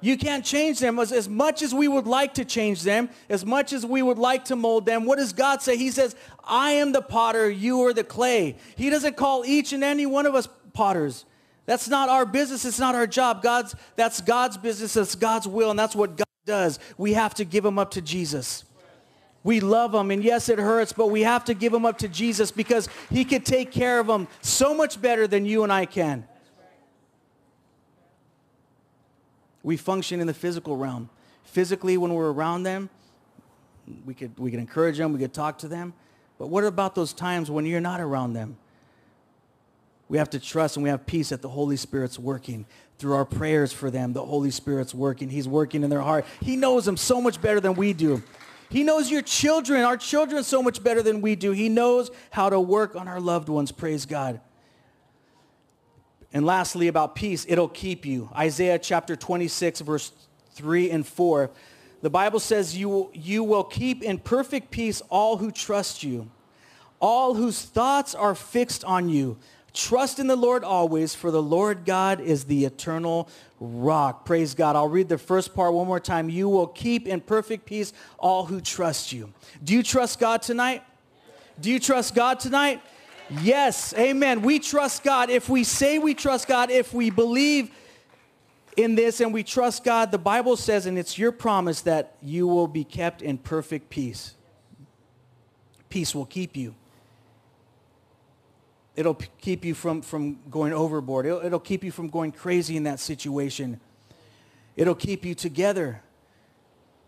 You 0.00 0.16
can't 0.16 0.44
change 0.44 0.78
them 0.78 0.98
as, 0.98 1.12
as 1.12 1.28
much 1.28 1.62
as 1.62 1.74
we 1.74 1.88
would 1.88 2.06
like 2.06 2.34
to 2.34 2.44
change 2.44 2.82
them, 2.82 3.10
as 3.28 3.44
much 3.44 3.72
as 3.72 3.84
we 3.84 4.02
would 4.02 4.18
like 4.18 4.46
to 4.46 4.56
mold 4.56 4.86
them. 4.86 5.04
What 5.04 5.18
does 5.18 5.32
God 5.32 5.62
say? 5.62 5.76
He 5.76 5.90
says, 5.90 6.16
I 6.44 6.72
am 6.72 6.92
the 6.92 7.02
potter, 7.02 7.50
you 7.50 7.84
are 7.86 7.92
the 7.92 8.04
clay. 8.04 8.56
He 8.76 8.88
doesn't 8.88 9.16
call 9.16 9.44
each 9.44 9.72
and 9.72 9.84
any 9.84 10.06
one 10.06 10.26
of 10.26 10.34
us 10.34 10.48
potters. 10.72 11.26
That's 11.66 11.88
not 11.88 12.08
our 12.08 12.24
business. 12.24 12.64
It's 12.64 12.80
not 12.80 12.94
our 12.94 13.06
job. 13.06 13.42
God's, 13.42 13.76
that's 13.94 14.20
God's 14.20 14.56
business. 14.56 14.94
That's 14.94 15.14
God's 15.14 15.46
will. 15.46 15.70
And 15.70 15.78
that's 15.78 15.94
what 15.94 16.16
God 16.16 16.24
does. 16.50 16.80
We 16.98 17.12
have 17.12 17.34
to 17.34 17.44
give 17.44 17.62
them 17.62 17.78
up 17.78 17.92
to 17.92 18.02
Jesus. 18.02 18.64
We 19.44 19.60
love 19.60 19.92
them, 19.92 20.10
and 20.10 20.22
yes, 20.22 20.48
it 20.48 20.58
hurts, 20.58 20.92
but 20.92 21.06
we 21.06 21.22
have 21.22 21.44
to 21.44 21.54
give 21.54 21.70
them 21.72 21.86
up 21.86 21.98
to 21.98 22.08
Jesus 22.08 22.50
because 22.50 22.88
he 23.08 23.24
could 23.24 23.46
take 23.46 23.70
care 23.70 24.00
of 24.00 24.08
them 24.08 24.26
so 24.42 24.74
much 24.74 25.00
better 25.00 25.28
than 25.28 25.46
you 25.46 25.62
and 25.62 25.72
I 25.72 25.86
can. 25.86 26.26
We 29.62 29.76
function 29.76 30.20
in 30.20 30.26
the 30.26 30.34
physical 30.34 30.76
realm. 30.76 31.08
Physically, 31.44 31.96
when 31.96 32.12
we're 32.12 32.32
around 32.32 32.64
them, 32.64 32.90
we 34.04 34.12
could, 34.12 34.36
we 34.36 34.50
could 34.50 34.60
encourage 34.60 34.98
them, 34.98 35.12
we 35.12 35.20
could 35.20 35.32
talk 35.32 35.58
to 35.58 35.68
them. 35.68 35.94
But 36.36 36.48
what 36.48 36.64
about 36.64 36.96
those 36.96 37.12
times 37.12 37.50
when 37.50 37.64
you're 37.64 37.80
not 37.80 38.00
around 38.00 38.32
them? 38.32 38.56
We 40.10 40.18
have 40.18 40.30
to 40.30 40.40
trust 40.40 40.76
and 40.76 40.82
we 40.82 40.90
have 40.90 41.06
peace 41.06 41.28
that 41.28 41.40
the 41.40 41.48
Holy 41.48 41.76
Spirit's 41.76 42.18
working 42.18 42.66
through 42.98 43.14
our 43.14 43.24
prayers 43.24 43.72
for 43.72 43.92
them. 43.92 44.12
The 44.12 44.24
Holy 44.24 44.50
Spirit's 44.50 44.92
working. 44.92 45.28
He's 45.28 45.46
working 45.46 45.84
in 45.84 45.88
their 45.88 46.00
heart. 46.00 46.26
He 46.40 46.56
knows 46.56 46.84
them 46.84 46.96
so 46.96 47.20
much 47.20 47.40
better 47.40 47.60
than 47.60 47.74
we 47.74 47.92
do. 47.92 48.20
He 48.70 48.82
knows 48.82 49.08
your 49.08 49.22
children, 49.22 49.82
our 49.82 49.96
children 49.96 50.42
so 50.42 50.64
much 50.64 50.82
better 50.82 51.00
than 51.00 51.20
we 51.20 51.36
do. 51.36 51.52
He 51.52 51.68
knows 51.68 52.10
how 52.32 52.50
to 52.50 52.58
work 52.58 52.96
on 52.96 53.06
our 53.06 53.20
loved 53.20 53.48
ones. 53.48 53.70
Praise 53.70 54.04
God. 54.04 54.40
And 56.32 56.44
lastly, 56.44 56.88
about 56.88 57.14
peace, 57.14 57.46
it'll 57.48 57.68
keep 57.68 58.04
you. 58.04 58.30
Isaiah 58.34 58.80
chapter 58.80 59.14
26, 59.14 59.80
verse 59.82 60.10
3 60.54 60.90
and 60.90 61.06
4. 61.06 61.52
The 62.02 62.10
Bible 62.10 62.40
says 62.40 62.76
you, 62.76 63.12
you 63.14 63.44
will 63.44 63.62
keep 63.62 64.02
in 64.02 64.18
perfect 64.18 64.72
peace 64.72 65.02
all 65.08 65.36
who 65.36 65.52
trust 65.52 66.02
you, 66.02 66.32
all 67.00 67.34
whose 67.34 67.62
thoughts 67.62 68.12
are 68.12 68.34
fixed 68.34 68.82
on 68.82 69.08
you. 69.08 69.38
Trust 69.72 70.18
in 70.18 70.26
the 70.26 70.36
Lord 70.36 70.64
always, 70.64 71.14
for 71.14 71.30
the 71.30 71.42
Lord 71.42 71.84
God 71.84 72.20
is 72.20 72.44
the 72.44 72.64
eternal 72.64 73.28
rock. 73.60 74.24
Praise 74.24 74.54
God. 74.54 74.74
I'll 74.74 74.88
read 74.88 75.08
the 75.08 75.18
first 75.18 75.54
part 75.54 75.72
one 75.72 75.86
more 75.86 76.00
time. 76.00 76.28
You 76.28 76.48
will 76.48 76.66
keep 76.66 77.06
in 77.06 77.20
perfect 77.20 77.66
peace 77.66 77.92
all 78.18 78.46
who 78.46 78.60
trust 78.60 79.12
you. 79.12 79.32
Do 79.62 79.74
you 79.74 79.82
trust 79.82 80.18
God 80.18 80.42
tonight? 80.42 80.82
Do 81.60 81.70
you 81.70 81.78
trust 81.78 82.14
God 82.14 82.40
tonight? 82.40 82.82
Yes. 83.42 83.94
Amen. 83.94 84.42
We 84.42 84.58
trust 84.58 85.04
God. 85.04 85.30
If 85.30 85.48
we 85.48 85.62
say 85.62 85.98
we 85.98 86.14
trust 86.14 86.48
God, 86.48 86.70
if 86.70 86.92
we 86.92 87.10
believe 87.10 87.70
in 88.76 88.94
this 88.94 89.20
and 89.20 89.32
we 89.32 89.42
trust 89.42 89.84
God, 89.84 90.10
the 90.10 90.18
Bible 90.18 90.56
says, 90.56 90.86
and 90.86 90.98
it's 90.98 91.18
your 91.18 91.32
promise 91.32 91.82
that 91.82 92.16
you 92.22 92.46
will 92.46 92.66
be 92.66 92.82
kept 92.82 93.22
in 93.22 93.38
perfect 93.38 93.90
peace. 93.90 94.34
Peace 95.88 96.14
will 96.14 96.26
keep 96.26 96.56
you. 96.56 96.74
It'll 99.00 99.14
keep 99.14 99.64
you 99.64 99.72
from, 99.72 100.02
from 100.02 100.40
going 100.50 100.74
overboard. 100.74 101.24
It'll, 101.24 101.40
it'll 101.40 101.58
keep 101.58 101.82
you 101.82 101.90
from 101.90 102.10
going 102.10 102.32
crazy 102.32 102.76
in 102.76 102.82
that 102.82 103.00
situation. 103.00 103.80
It'll 104.76 104.94
keep 104.94 105.24
you 105.24 105.34
together. 105.34 106.02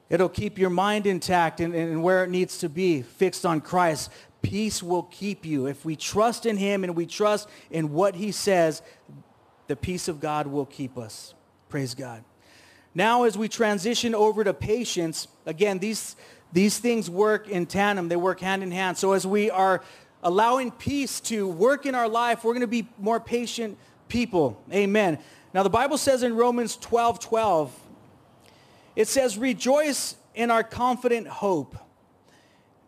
It'll 0.08 0.30
keep 0.30 0.56
your 0.56 0.70
mind 0.70 1.06
intact 1.06 1.60
and, 1.60 1.74
and 1.74 2.02
where 2.02 2.24
it 2.24 2.30
needs 2.30 2.56
to 2.60 2.70
be, 2.70 3.02
fixed 3.02 3.44
on 3.44 3.60
Christ. 3.60 4.10
Peace 4.40 4.82
will 4.82 5.02
keep 5.02 5.44
you. 5.44 5.66
If 5.66 5.84
we 5.84 5.94
trust 5.94 6.46
in 6.46 6.56
him 6.56 6.82
and 6.82 6.96
we 6.96 7.04
trust 7.04 7.46
in 7.70 7.92
what 7.92 8.14
he 8.14 8.32
says, 8.32 8.80
the 9.66 9.76
peace 9.76 10.08
of 10.08 10.18
God 10.18 10.46
will 10.46 10.64
keep 10.64 10.96
us. 10.96 11.34
Praise 11.68 11.94
God. 11.94 12.24
Now 12.94 13.24
as 13.24 13.36
we 13.36 13.50
transition 13.50 14.14
over 14.14 14.44
to 14.44 14.54
patience, 14.54 15.28
again, 15.44 15.78
these, 15.78 16.16
these 16.54 16.78
things 16.78 17.10
work 17.10 17.48
in 17.48 17.66
tandem. 17.66 18.08
They 18.08 18.16
work 18.16 18.40
hand 18.40 18.62
in 18.62 18.70
hand. 18.70 18.96
So 18.96 19.12
as 19.12 19.26
we 19.26 19.50
are 19.50 19.82
allowing 20.22 20.70
peace 20.70 21.20
to 21.20 21.48
work 21.48 21.86
in 21.86 21.94
our 21.94 22.08
life, 22.08 22.44
we're 22.44 22.52
going 22.52 22.60
to 22.62 22.66
be 22.66 22.88
more 22.98 23.20
patient 23.20 23.76
people. 24.08 24.62
Amen. 24.72 25.18
Now 25.54 25.62
the 25.62 25.70
Bible 25.70 25.98
says 25.98 26.22
in 26.22 26.36
Romans 26.36 26.76
12, 26.76 27.18
12, 27.18 27.80
it 28.94 29.08
says, 29.08 29.38
rejoice 29.38 30.16
in 30.34 30.50
our 30.50 30.62
confident 30.62 31.26
hope. 31.26 31.76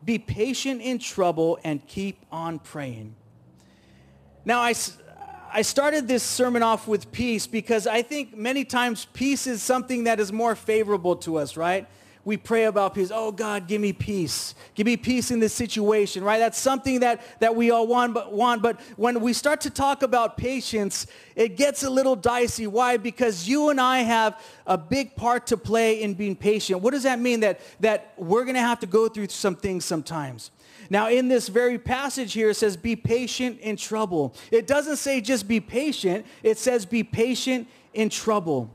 Be 0.05 0.19
patient 0.19 0.83
in 0.83 0.99
trouble 0.99 1.59
and 1.65 1.87
keep 1.87 2.19
on 2.31 2.59
praying. 2.59 3.15
Now 4.45 4.61
I, 4.61 4.75
I 5.53 5.63
started 5.63 6.07
this 6.07 6.23
sermon 6.23 6.63
off 6.63 6.87
with 6.87 7.11
peace 7.11 7.47
because 7.47 7.87
I 7.87 8.03
think 8.03 8.37
many 8.37 8.65
times 8.65 9.07
peace 9.13 9.47
is 9.47 9.63
something 9.63 10.05
that 10.05 10.21
is 10.21 10.31
more 10.33 10.55
favorable 10.55 11.17
to 11.17 11.37
us, 11.37 11.57
right? 11.57 11.89
We 12.25 12.37
pray 12.37 12.65
about 12.65 12.95
peace. 12.95 13.11
Oh 13.13 13.31
God, 13.31 13.69
give 13.69 13.81
me 13.81 13.93
peace. 13.93 14.55
Give 14.75 14.87
me 14.87 14.97
peace 14.97 15.31
in 15.31 15.41
this 15.41 15.53
situation, 15.53 16.25
right? 16.25 16.39
That's 16.39 16.59
something 16.59 17.01
that, 17.01 17.21
that 17.41 17.55
we 17.55 17.71
all 17.71 17.87
want 17.87 18.15
but, 18.15 18.33
want. 18.33 18.63
but 18.63 18.81
when 18.97 19.21
we 19.21 19.33
start 19.33 19.61
to 19.63 19.71
talk 19.71 20.03
about 20.03 20.37
patience, 20.37 21.07
it 21.37 21.57
gets 21.57 21.83
a 21.83 21.91
little 21.91 22.17
dicey. 22.17 22.67
Why? 22.67 22.97
Because 22.97 23.47
you 23.47 23.69
and 23.69 23.81
I 23.81 23.99
have 23.99 24.41
a 24.67 24.79
big 24.79 25.17
part 25.17 25.47
to 25.49 25.57
play 25.57 26.03
in 26.03 26.15
being 26.15 26.35
patient. 26.35 26.81
What 26.81 26.93
does 26.93 27.03
that 27.03 27.21
mean? 27.21 27.41
That, 27.41 27.61
that 27.81 28.15
we're 28.17 28.45
going 28.45 28.55
to 28.55 28.61
have 28.61 28.81
to 28.81 28.87
go 28.87 29.09
through 29.09 29.29
some 29.29 29.57
things 29.57 29.85
sometimes. 29.85 30.51
Now, 30.91 31.09
in 31.09 31.29
this 31.29 31.49
very 31.49 31.79
passage 31.79 32.33
here, 32.33 32.51
it 32.51 32.55
says, 32.55 32.77
be 32.77 32.97
patient 32.97 33.61
in 33.61 33.77
trouble. 33.77 34.35
It 34.51 34.67
doesn't 34.67 34.97
say 34.97 35.21
just 35.21 35.49
be 35.49 35.61
patient. 35.61 36.27
It 36.43 36.59
says 36.59 36.87
be 36.87 37.03
patient 37.03 37.69
in 37.93 38.09
trouble. 38.09 38.71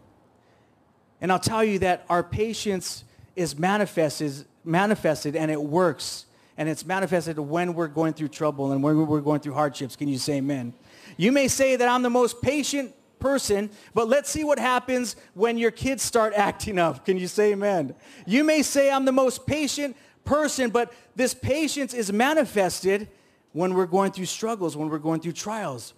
And 1.21 1.31
I'll 1.31 1.39
tell 1.39 1.63
you 1.63 1.79
that 1.79 2.05
our 2.09 2.23
patience 2.23 3.03
is 3.39 3.57
manifested, 3.57 4.45
manifested 4.65 5.35
and 5.35 5.49
it 5.49 5.61
works. 5.61 6.25
And 6.57 6.67
it's 6.67 6.85
manifested 6.85 7.39
when 7.39 7.73
we're 7.73 7.87
going 7.87 8.13
through 8.13 8.27
trouble 8.27 8.73
and 8.73 8.83
when 8.83 9.07
we're 9.07 9.21
going 9.21 9.39
through 9.39 9.53
hardships. 9.53 9.95
Can 9.95 10.09
you 10.09 10.17
say 10.17 10.33
amen? 10.33 10.73
You 11.15 11.31
may 11.31 11.47
say 11.47 11.77
that 11.77 11.87
I'm 11.87 12.03
the 12.03 12.09
most 12.09 12.41
patient 12.41 12.93
person, 13.17 13.69
but 13.93 14.09
let's 14.09 14.29
see 14.29 14.43
what 14.43 14.59
happens 14.59 15.15
when 15.35 15.57
your 15.57 15.71
kids 15.71 16.03
start 16.03 16.33
acting 16.35 16.77
up. 16.77 17.05
Can 17.05 17.17
you 17.17 17.27
say 17.27 17.53
amen? 17.53 17.95
You 18.25 18.43
may 18.43 18.61
say 18.61 18.91
I'm 18.91 19.05
the 19.05 19.13
most 19.13 19.47
patient 19.47 19.95
person, 20.25 20.69
but 20.69 20.91
this 21.15 21.33
patience 21.33 21.93
is 21.93 22.11
manifested 22.11 23.07
when 23.53 23.73
we're 23.73 23.85
going 23.85 24.11
through 24.11 24.25
struggles, 24.25 24.75
when 24.75 24.89
we're 24.89 24.99
going 24.99 25.21
through 25.21 25.31
trials. 25.31 25.93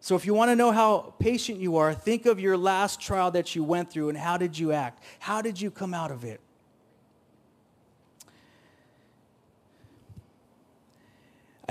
So 0.00 0.16
if 0.16 0.24
you 0.24 0.32
want 0.32 0.50
to 0.50 0.56
know 0.56 0.72
how 0.72 1.12
patient 1.18 1.58
you 1.58 1.76
are, 1.76 1.92
think 1.92 2.24
of 2.24 2.40
your 2.40 2.56
last 2.56 3.02
trial 3.02 3.30
that 3.32 3.54
you 3.54 3.62
went 3.62 3.90
through 3.92 4.08
and 4.08 4.16
how 4.16 4.38
did 4.38 4.58
you 4.58 4.72
act? 4.72 5.04
How 5.18 5.42
did 5.42 5.60
you 5.60 5.70
come 5.70 5.92
out 5.92 6.10
of 6.10 6.24
it? 6.24 6.40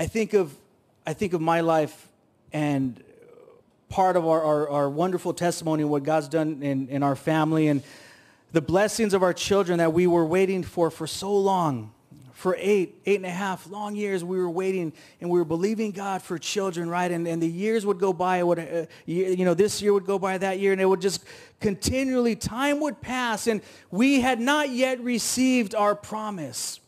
I 0.00 0.06
think 0.06 0.32
of, 0.32 0.56
I 1.06 1.12
think 1.12 1.34
of 1.34 1.42
my 1.42 1.60
life 1.60 2.08
and 2.54 3.04
part 3.90 4.16
of 4.16 4.26
our, 4.26 4.42
our, 4.42 4.68
our 4.70 4.88
wonderful 4.88 5.34
testimony 5.34 5.84
what 5.84 6.04
God's 6.04 6.26
done 6.26 6.62
in, 6.62 6.88
in 6.88 7.02
our 7.02 7.14
family 7.14 7.68
and 7.68 7.82
the 8.50 8.62
blessings 8.62 9.12
of 9.12 9.22
our 9.22 9.34
children 9.34 9.76
that 9.76 9.92
we 9.92 10.06
were 10.06 10.24
waiting 10.24 10.62
for 10.62 10.90
for 10.90 11.06
so 11.06 11.36
long. 11.36 11.92
For 12.32 12.56
eight, 12.58 12.98
eight 13.04 13.16
and 13.16 13.26
a 13.26 13.30
half 13.30 13.66
long 13.66 13.94
years, 13.94 14.24
we 14.24 14.38
were 14.38 14.48
waiting 14.48 14.94
and 15.20 15.28
we 15.28 15.38
were 15.38 15.44
believing 15.44 15.90
God 15.90 16.22
for 16.22 16.38
children, 16.38 16.88
right? 16.88 17.10
And, 17.10 17.28
and 17.28 17.42
the 17.42 17.46
years 17.46 17.84
would 17.84 17.98
go 17.98 18.14
by, 18.14 18.42
would, 18.42 18.58
uh, 18.58 18.86
you 19.04 19.44
know, 19.44 19.52
this 19.52 19.82
year 19.82 19.92
would 19.92 20.06
go 20.06 20.18
by, 20.18 20.38
that 20.38 20.60
year, 20.60 20.72
and 20.72 20.80
it 20.80 20.86
would 20.86 21.02
just 21.02 21.26
continually, 21.60 22.36
time 22.36 22.80
would 22.80 23.02
pass, 23.02 23.46
and 23.46 23.60
we 23.90 24.22
had 24.22 24.40
not 24.40 24.70
yet 24.70 24.98
received 25.00 25.74
our 25.74 25.94
promise. 25.94 26.79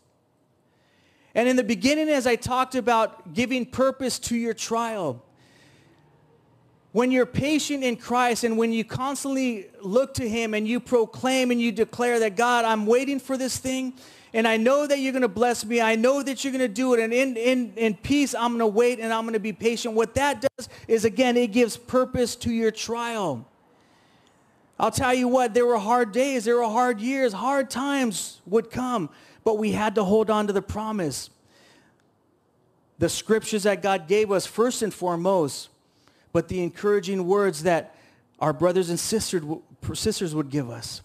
And 1.34 1.48
in 1.48 1.56
the 1.56 1.64
beginning, 1.64 2.08
as 2.08 2.26
I 2.26 2.36
talked 2.36 2.74
about 2.74 3.32
giving 3.32 3.64
purpose 3.64 4.18
to 4.20 4.36
your 4.36 4.54
trial, 4.54 5.22
when 6.92 7.10
you're 7.10 7.26
patient 7.26 7.82
in 7.82 7.96
Christ 7.96 8.44
and 8.44 8.58
when 8.58 8.70
you 8.70 8.84
constantly 8.84 9.68
look 9.80 10.14
to 10.14 10.28
him 10.28 10.52
and 10.52 10.68
you 10.68 10.78
proclaim 10.78 11.50
and 11.50 11.60
you 11.60 11.72
declare 11.72 12.18
that, 12.20 12.36
God, 12.36 12.66
I'm 12.66 12.84
waiting 12.84 13.18
for 13.18 13.38
this 13.38 13.56
thing 13.56 13.94
and 14.34 14.46
I 14.46 14.56
know 14.56 14.86
that 14.86 14.98
you're 14.98 15.12
going 15.12 15.22
to 15.22 15.28
bless 15.28 15.64
me. 15.64 15.80
I 15.80 15.94
know 15.94 16.22
that 16.22 16.44
you're 16.44 16.52
going 16.52 16.60
to 16.60 16.68
do 16.68 16.94
it. 16.94 17.00
And 17.00 17.12
in, 17.12 17.36
in, 17.36 17.72
in 17.76 17.94
peace, 17.94 18.34
I'm 18.34 18.50
going 18.50 18.58
to 18.60 18.66
wait 18.66 18.98
and 18.98 19.12
I'm 19.12 19.22
going 19.22 19.34
to 19.34 19.40
be 19.40 19.52
patient. 19.52 19.94
What 19.94 20.14
that 20.14 20.40
does 20.40 20.68
is, 20.88 21.04
again, 21.04 21.36
it 21.36 21.48
gives 21.48 21.76
purpose 21.76 22.36
to 22.36 22.52
your 22.52 22.70
trial. 22.70 23.46
I'll 24.78 24.90
tell 24.90 25.12
you 25.14 25.28
what, 25.28 25.54
there 25.54 25.66
were 25.66 25.78
hard 25.78 26.12
days. 26.12 26.44
There 26.44 26.56
were 26.56 26.64
hard 26.64 27.00
years. 27.00 27.32
Hard 27.32 27.70
times 27.70 28.40
would 28.46 28.70
come 28.70 29.10
but 29.44 29.58
we 29.58 29.72
had 29.72 29.94
to 29.96 30.04
hold 30.04 30.30
on 30.30 30.46
to 30.46 30.52
the 30.52 30.62
promise. 30.62 31.30
The 32.98 33.08
scriptures 33.08 33.64
that 33.64 33.82
God 33.82 34.08
gave 34.08 34.30
us 34.30 34.46
first 34.46 34.82
and 34.82 34.92
foremost, 34.92 35.68
but 36.32 36.48
the 36.48 36.62
encouraging 36.62 37.26
words 37.26 37.64
that 37.64 37.94
our 38.42 38.52
brothers 38.52 38.90
and 38.90 38.98
sisters, 38.98 40.34
would 40.34 40.50
give 40.50 40.68
us. 40.68 41.00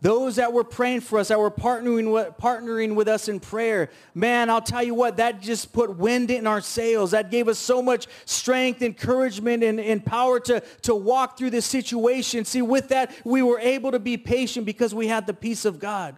Those 0.00 0.36
that 0.36 0.52
were 0.52 0.64
praying 0.64 1.00
for 1.00 1.18
us, 1.18 1.28
that 1.28 1.38
were 1.38 1.50
partnering 1.50 2.12
with, 2.12 2.36
partnering 2.36 2.94
with 2.94 3.08
us 3.08 3.28
in 3.28 3.40
prayer, 3.40 3.90
man, 4.14 4.48
I'll 4.48 4.60
tell 4.60 4.82
you 4.82 4.94
what, 4.94 5.16
that 5.16 5.40
just 5.40 5.72
put 5.72 5.96
wind 5.96 6.30
in 6.30 6.46
our 6.46 6.60
sails. 6.60 7.12
That 7.12 7.32
gave 7.32 7.48
us 7.48 7.58
so 7.58 7.82
much 7.82 8.06
strength, 8.24 8.80
encouragement, 8.82 9.62
and, 9.64 9.80
and 9.80 10.04
power 10.04 10.38
to, 10.40 10.60
to 10.82 10.94
walk 10.94 11.36
through 11.36 11.50
this 11.50 11.66
situation. 11.66 12.44
See, 12.44 12.62
with 12.62 12.88
that, 12.88 13.12
we 13.24 13.42
were 13.42 13.58
able 13.58 13.90
to 13.92 14.00
be 14.00 14.16
patient 14.16 14.66
because 14.66 14.94
we 14.94 15.08
had 15.08 15.26
the 15.26 15.34
peace 15.34 15.64
of 15.64 15.80
God. 15.80 16.16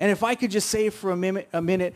And 0.00 0.10
if 0.10 0.24
I 0.24 0.34
could 0.34 0.50
just 0.50 0.70
say 0.70 0.88
for 0.88 1.10
a 1.10 1.16
minute, 1.16 1.48
a 1.52 1.60
minute, 1.60 1.94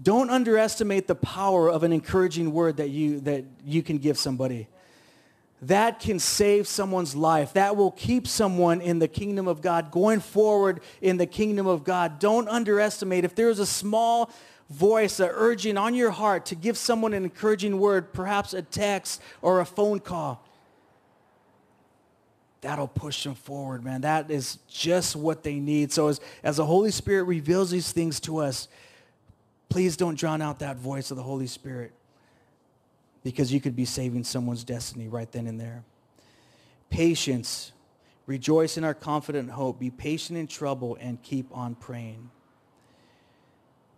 don't 0.00 0.28
underestimate 0.28 1.06
the 1.06 1.14
power 1.14 1.70
of 1.70 1.82
an 1.82 1.92
encouraging 1.92 2.52
word 2.52 2.76
that 2.76 2.90
you, 2.90 3.20
that 3.20 3.44
you 3.64 3.82
can 3.82 3.96
give 3.96 4.18
somebody. 4.18 4.68
That 5.62 6.00
can 6.00 6.18
save 6.18 6.68
someone's 6.68 7.16
life. 7.16 7.54
That 7.54 7.76
will 7.76 7.92
keep 7.92 8.28
someone 8.28 8.82
in 8.82 8.98
the 8.98 9.08
kingdom 9.08 9.48
of 9.48 9.62
God, 9.62 9.90
going 9.90 10.20
forward 10.20 10.80
in 11.00 11.16
the 11.16 11.26
kingdom 11.26 11.66
of 11.66 11.82
God. 11.82 12.18
Don't 12.18 12.46
underestimate. 12.46 13.24
If 13.24 13.34
there's 13.34 13.58
a 13.58 13.66
small 13.66 14.30
voice, 14.68 15.18
a 15.18 15.30
urging 15.32 15.78
on 15.78 15.94
your 15.94 16.10
heart 16.10 16.44
to 16.46 16.54
give 16.54 16.76
someone 16.76 17.14
an 17.14 17.24
encouraging 17.24 17.78
word, 17.78 18.12
perhaps 18.12 18.52
a 18.52 18.60
text 18.60 19.22
or 19.40 19.60
a 19.60 19.64
phone 19.64 20.00
call, 20.00 20.45
that'll 22.66 22.88
push 22.88 23.22
them 23.22 23.36
forward, 23.36 23.84
man. 23.84 24.00
That 24.00 24.28
is 24.28 24.58
just 24.68 25.14
what 25.14 25.44
they 25.44 25.60
need. 25.60 25.92
So 25.92 26.08
as, 26.08 26.20
as 26.42 26.56
the 26.56 26.66
Holy 26.66 26.90
Spirit 26.90 27.22
reveals 27.24 27.70
these 27.70 27.92
things 27.92 28.18
to 28.20 28.38
us, 28.38 28.66
please 29.68 29.96
don't 29.96 30.18
drown 30.18 30.42
out 30.42 30.58
that 30.58 30.76
voice 30.76 31.12
of 31.12 31.16
the 31.16 31.22
Holy 31.22 31.46
Spirit 31.46 31.92
because 33.22 33.52
you 33.52 33.60
could 33.60 33.76
be 33.76 33.84
saving 33.84 34.24
someone's 34.24 34.64
destiny 34.64 35.06
right 35.06 35.30
then 35.30 35.46
and 35.46 35.60
there. 35.60 35.84
Patience. 36.90 37.70
Rejoice 38.26 38.76
in 38.76 38.82
our 38.82 38.94
confident 38.94 39.50
hope. 39.50 39.78
Be 39.78 39.90
patient 39.90 40.36
in 40.36 40.48
trouble 40.48 40.98
and 41.00 41.22
keep 41.22 41.46
on 41.56 41.76
praying. 41.76 42.30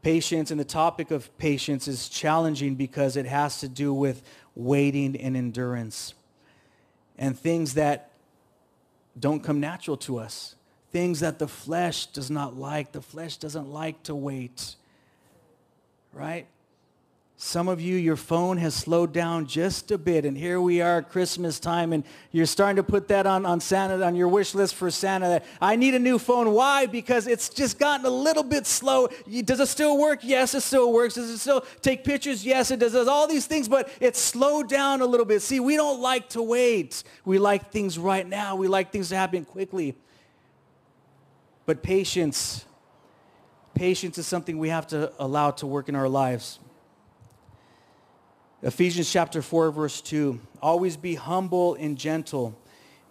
Patience 0.02 0.50
and 0.50 0.60
the 0.60 0.64
topic 0.64 1.10
of 1.10 1.36
patience 1.38 1.88
is 1.88 2.10
challenging 2.10 2.74
because 2.74 3.16
it 3.16 3.24
has 3.24 3.60
to 3.60 3.68
do 3.68 3.94
with 3.94 4.22
waiting 4.54 5.16
and 5.16 5.38
endurance 5.38 6.12
and 7.16 7.38
things 7.38 7.74
that 7.74 8.10
don't 9.18 9.40
come 9.40 9.60
natural 9.60 9.96
to 9.98 10.18
us. 10.18 10.54
Things 10.90 11.20
that 11.20 11.38
the 11.38 11.48
flesh 11.48 12.06
does 12.06 12.30
not 12.30 12.56
like. 12.56 12.92
The 12.92 13.02
flesh 13.02 13.36
doesn't 13.36 13.70
like 13.70 14.02
to 14.04 14.14
wait. 14.14 14.74
Right? 16.12 16.46
Some 17.40 17.68
of 17.68 17.80
you, 17.80 17.94
your 17.94 18.16
phone 18.16 18.56
has 18.56 18.74
slowed 18.74 19.12
down 19.12 19.46
just 19.46 19.92
a 19.92 19.96
bit, 19.96 20.24
and 20.24 20.36
here 20.36 20.60
we 20.60 20.80
are 20.80 20.98
at 20.98 21.08
Christmas 21.08 21.60
time, 21.60 21.92
and 21.92 22.02
you're 22.32 22.46
starting 22.46 22.74
to 22.74 22.82
put 22.82 23.06
that 23.08 23.28
on, 23.28 23.46
on 23.46 23.60
Santa, 23.60 24.04
on 24.04 24.16
your 24.16 24.26
wish 24.26 24.56
list 24.56 24.74
for 24.74 24.90
Santa. 24.90 25.28
That 25.28 25.44
I 25.60 25.76
need 25.76 25.94
a 25.94 26.00
new 26.00 26.18
phone. 26.18 26.52
Why? 26.52 26.86
Because 26.86 27.28
it's 27.28 27.48
just 27.48 27.78
gotten 27.78 28.04
a 28.04 28.10
little 28.10 28.42
bit 28.42 28.66
slow. 28.66 29.06
Does 29.44 29.60
it 29.60 29.68
still 29.68 29.96
work? 29.98 30.18
Yes, 30.24 30.52
it 30.52 30.62
still 30.62 30.92
works. 30.92 31.14
Does 31.14 31.30
it 31.30 31.38
still 31.38 31.64
take 31.80 32.02
pictures? 32.02 32.44
Yes, 32.44 32.72
it 32.72 32.80
does. 32.80 32.92
Does 32.92 33.06
all 33.06 33.28
these 33.28 33.46
things, 33.46 33.68
but 33.68 33.88
it's 34.00 34.18
slowed 34.18 34.68
down 34.68 35.00
a 35.00 35.06
little 35.06 35.24
bit. 35.24 35.40
See, 35.40 35.60
we 35.60 35.76
don't 35.76 36.00
like 36.00 36.30
to 36.30 36.42
wait. 36.42 37.04
We 37.24 37.38
like 37.38 37.70
things 37.70 38.00
right 38.00 38.28
now. 38.28 38.56
We 38.56 38.66
like 38.66 38.90
things 38.90 39.10
to 39.10 39.16
happen 39.16 39.44
quickly. 39.44 39.96
But 41.66 41.84
patience, 41.84 42.64
patience 43.74 44.18
is 44.18 44.26
something 44.26 44.58
we 44.58 44.70
have 44.70 44.88
to 44.88 45.12
allow 45.20 45.52
to 45.52 45.68
work 45.68 45.88
in 45.88 45.94
our 45.94 46.08
lives. 46.08 46.58
Ephesians 48.62 49.10
chapter 49.10 49.40
4, 49.40 49.70
verse 49.70 50.00
2. 50.00 50.40
Always 50.60 50.96
be 50.96 51.14
humble 51.14 51.74
and 51.74 51.96
gentle. 51.96 52.58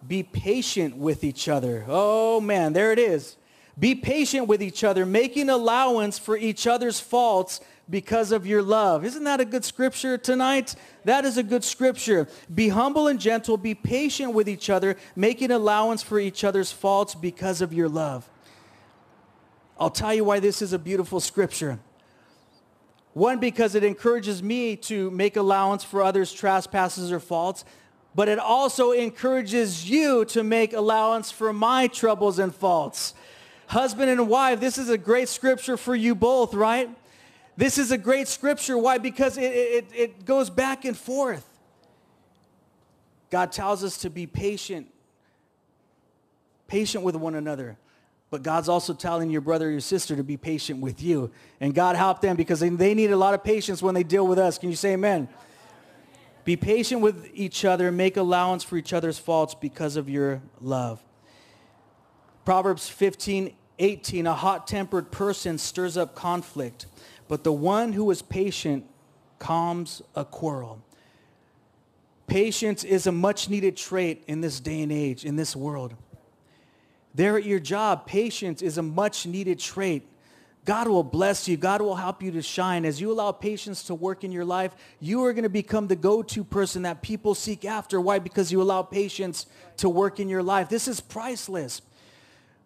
Be 0.06 0.22
patient 0.22 0.96
with 0.96 1.24
each 1.24 1.48
other. 1.48 1.84
Oh 1.88 2.40
man, 2.40 2.72
there 2.74 2.92
it 2.92 2.98
is. 2.98 3.36
Be 3.78 3.94
patient 3.94 4.48
with 4.48 4.62
each 4.62 4.84
other, 4.84 5.06
making 5.06 5.48
allowance 5.48 6.18
for 6.18 6.36
each 6.36 6.66
other's 6.66 7.00
faults 7.00 7.60
because 7.88 8.32
of 8.32 8.46
your 8.46 8.60
love. 8.60 9.04
Isn't 9.04 9.24
that 9.24 9.40
a 9.40 9.44
good 9.44 9.64
scripture 9.64 10.18
tonight? 10.18 10.74
That 11.04 11.24
is 11.24 11.38
a 11.38 11.42
good 11.42 11.64
scripture. 11.64 12.28
Be 12.52 12.68
humble 12.68 13.06
and 13.06 13.20
gentle. 13.20 13.56
Be 13.56 13.74
patient 13.74 14.34
with 14.34 14.48
each 14.48 14.68
other, 14.68 14.96
making 15.16 15.50
allowance 15.50 16.02
for 16.02 16.18
each 16.18 16.44
other's 16.44 16.72
faults 16.72 17.14
because 17.14 17.62
of 17.62 17.72
your 17.72 17.88
love. 17.88 18.28
I'll 19.80 19.90
tell 19.90 20.12
you 20.12 20.24
why 20.24 20.40
this 20.40 20.60
is 20.60 20.72
a 20.72 20.78
beautiful 20.78 21.20
scripture. 21.20 21.78
One, 23.18 23.40
because 23.40 23.74
it 23.74 23.82
encourages 23.82 24.44
me 24.44 24.76
to 24.76 25.10
make 25.10 25.36
allowance 25.36 25.82
for 25.82 26.04
others' 26.04 26.32
trespasses 26.32 27.10
or 27.10 27.18
faults, 27.18 27.64
but 28.14 28.28
it 28.28 28.38
also 28.38 28.92
encourages 28.92 29.90
you 29.90 30.24
to 30.26 30.44
make 30.44 30.72
allowance 30.72 31.32
for 31.32 31.52
my 31.52 31.88
troubles 31.88 32.38
and 32.38 32.54
faults. 32.54 33.14
Husband 33.66 34.08
and 34.08 34.28
wife, 34.28 34.60
this 34.60 34.78
is 34.78 34.88
a 34.88 34.96
great 34.96 35.28
scripture 35.28 35.76
for 35.76 35.96
you 35.96 36.14
both, 36.14 36.54
right? 36.54 36.88
This 37.56 37.76
is 37.76 37.90
a 37.90 37.98
great 37.98 38.28
scripture. 38.28 38.78
Why? 38.78 38.98
Because 38.98 39.36
it, 39.36 39.52
it, 39.52 39.86
it 39.92 40.24
goes 40.24 40.48
back 40.48 40.84
and 40.84 40.96
forth. 40.96 41.44
God 43.30 43.50
tells 43.50 43.82
us 43.82 43.98
to 43.98 44.10
be 44.10 44.28
patient, 44.28 44.86
patient 46.68 47.02
with 47.02 47.16
one 47.16 47.34
another. 47.34 47.78
But 48.30 48.42
God's 48.42 48.68
also 48.68 48.92
telling 48.92 49.30
your 49.30 49.40
brother 49.40 49.68
or 49.68 49.70
your 49.70 49.80
sister 49.80 50.14
to 50.14 50.22
be 50.22 50.36
patient 50.36 50.80
with 50.80 51.02
you. 51.02 51.30
And 51.60 51.74
God 51.74 51.96
help 51.96 52.20
them 52.20 52.36
because 52.36 52.60
they, 52.60 52.70
need 52.70 53.10
a 53.10 53.16
lot 53.16 53.34
of 53.34 53.42
patience 53.42 53.82
when 53.82 53.94
they 53.94 54.02
deal 54.02 54.26
with 54.26 54.38
us. 54.38 54.58
Can 54.58 54.68
you 54.68 54.76
say 54.76 54.92
amen? 54.92 55.28
Be 56.44 56.56
patient 56.56 57.00
with 57.00 57.30
each 57.32 57.64
other. 57.64 57.90
Make 57.90 58.16
allowance 58.16 58.64
for 58.64 58.76
each 58.76 58.92
other's 58.92 59.18
faults 59.18 59.54
because 59.54 59.96
of 59.96 60.08
your 60.08 60.42
love. 60.60 61.02
Proverbs 62.44 62.88
15, 62.88 63.54
18. 63.78 64.26
A 64.26 64.34
hot-tempered 64.34 65.10
person 65.10 65.56
stirs 65.56 65.96
up 65.96 66.14
conflict, 66.14 66.86
but 67.28 67.44
the 67.44 67.52
one 67.52 67.92
who 67.92 68.10
is 68.10 68.20
patient 68.20 68.84
calms 69.38 70.02
a 70.14 70.24
quarrel. 70.24 70.82
Patience 72.26 72.84
is 72.84 73.06
a 73.06 73.12
much 73.12 73.48
needed 73.48 73.76
trait 73.76 74.22
in 74.26 74.42
this 74.42 74.60
day 74.60 74.82
and 74.82 74.92
age, 74.92 75.24
in 75.24 75.36
this 75.36 75.56
world. 75.56 75.94
There 77.14 77.36
at 77.36 77.44
your 77.44 77.60
job, 77.60 78.06
patience 78.06 78.62
is 78.62 78.78
a 78.78 78.82
much 78.82 79.26
needed 79.26 79.58
trait. 79.58 80.06
God 80.64 80.86
will 80.86 81.02
bless 81.02 81.48
you. 81.48 81.56
God 81.56 81.80
will 81.80 81.94
help 81.94 82.22
you 82.22 82.30
to 82.32 82.42
shine. 82.42 82.84
As 82.84 83.00
you 83.00 83.10
allow 83.10 83.32
patience 83.32 83.84
to 83.84 83.94
work 83.94 84.22
in 84.22 84.30
your 84.30 84.44
life, 84.44 84.76
you 85.00 85.24
are 85.24 85.32
going 85.32 85.44
to 85.44 85.48
become 85.48 85.86
the 85.86 85.96
go-to 85.96 86.44
person 86.44 86.82
that 86.82 87.00
people 87.00 87.34
seek 87.34 87.64
after. 87.64 87.98
Why? 87.98 88.18
Because 88.18 88.52
you 88.52 88.60
allow 88.60 88.82
patience 88.82 89.46
to 89.78 89.88
work 89.88 90.20
in 90.20 90.28
your 90.28 90.42
life. 90.42 90.68
This 90.68 90.86
is 90.86 91.00
priceless. 91.00 91.80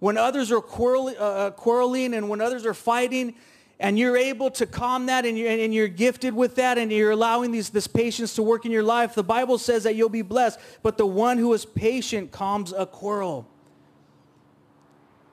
When 0.00 0.18
others 0.18 0.50
are 0.50 0.60
quarreling, 0.60 1.14
uh, 1.16 1.22
uh, 1.22 1.50
quarreling 1.52 2.14
and 2.14 2.28
when 2.28 2.40
others 2.40 2.66
are 2.66 2.74
fighting, 2.74 3.36
and 3.78 3.96
you're 3.96 4.16
able 4.16 4.50
to 4.50 4.66
calm 4.66 5.06
that 5.06 5.24
and 5.24 5.38
you're, 5.38 5.48
and 5.48 5.72
you're 5.72 5.86
gifted 5.86 6.34
with 6.34 6.56
that 6.56 6.78
and 6.78 6.90
you're 6.90 7.12
allowing 7.12 7.52
these, 7.52 7.70
this 7.70 7.86
patience 7.86 8.34
to 8.34 8.42
work 8.42 8.64
in 8.64 8.72
your 8.72 8.82
life, 8.82 9.14
the 9.14 9.22
Bible 9.22 9.58
says 9.58 9.84
that 9.84 9.94
you'll 9.94 10.08
be 10.08 10.22
blessed. 10.22 10.58
But 10.82 10.98
the 10.98 11.06
one 11.06 11.38
who 11.38 11.52
is 11.52 11.64
patient 11.64 12.32
calms 12.32 12.72
a 12.72 12.86
quarrel 12.86 13.48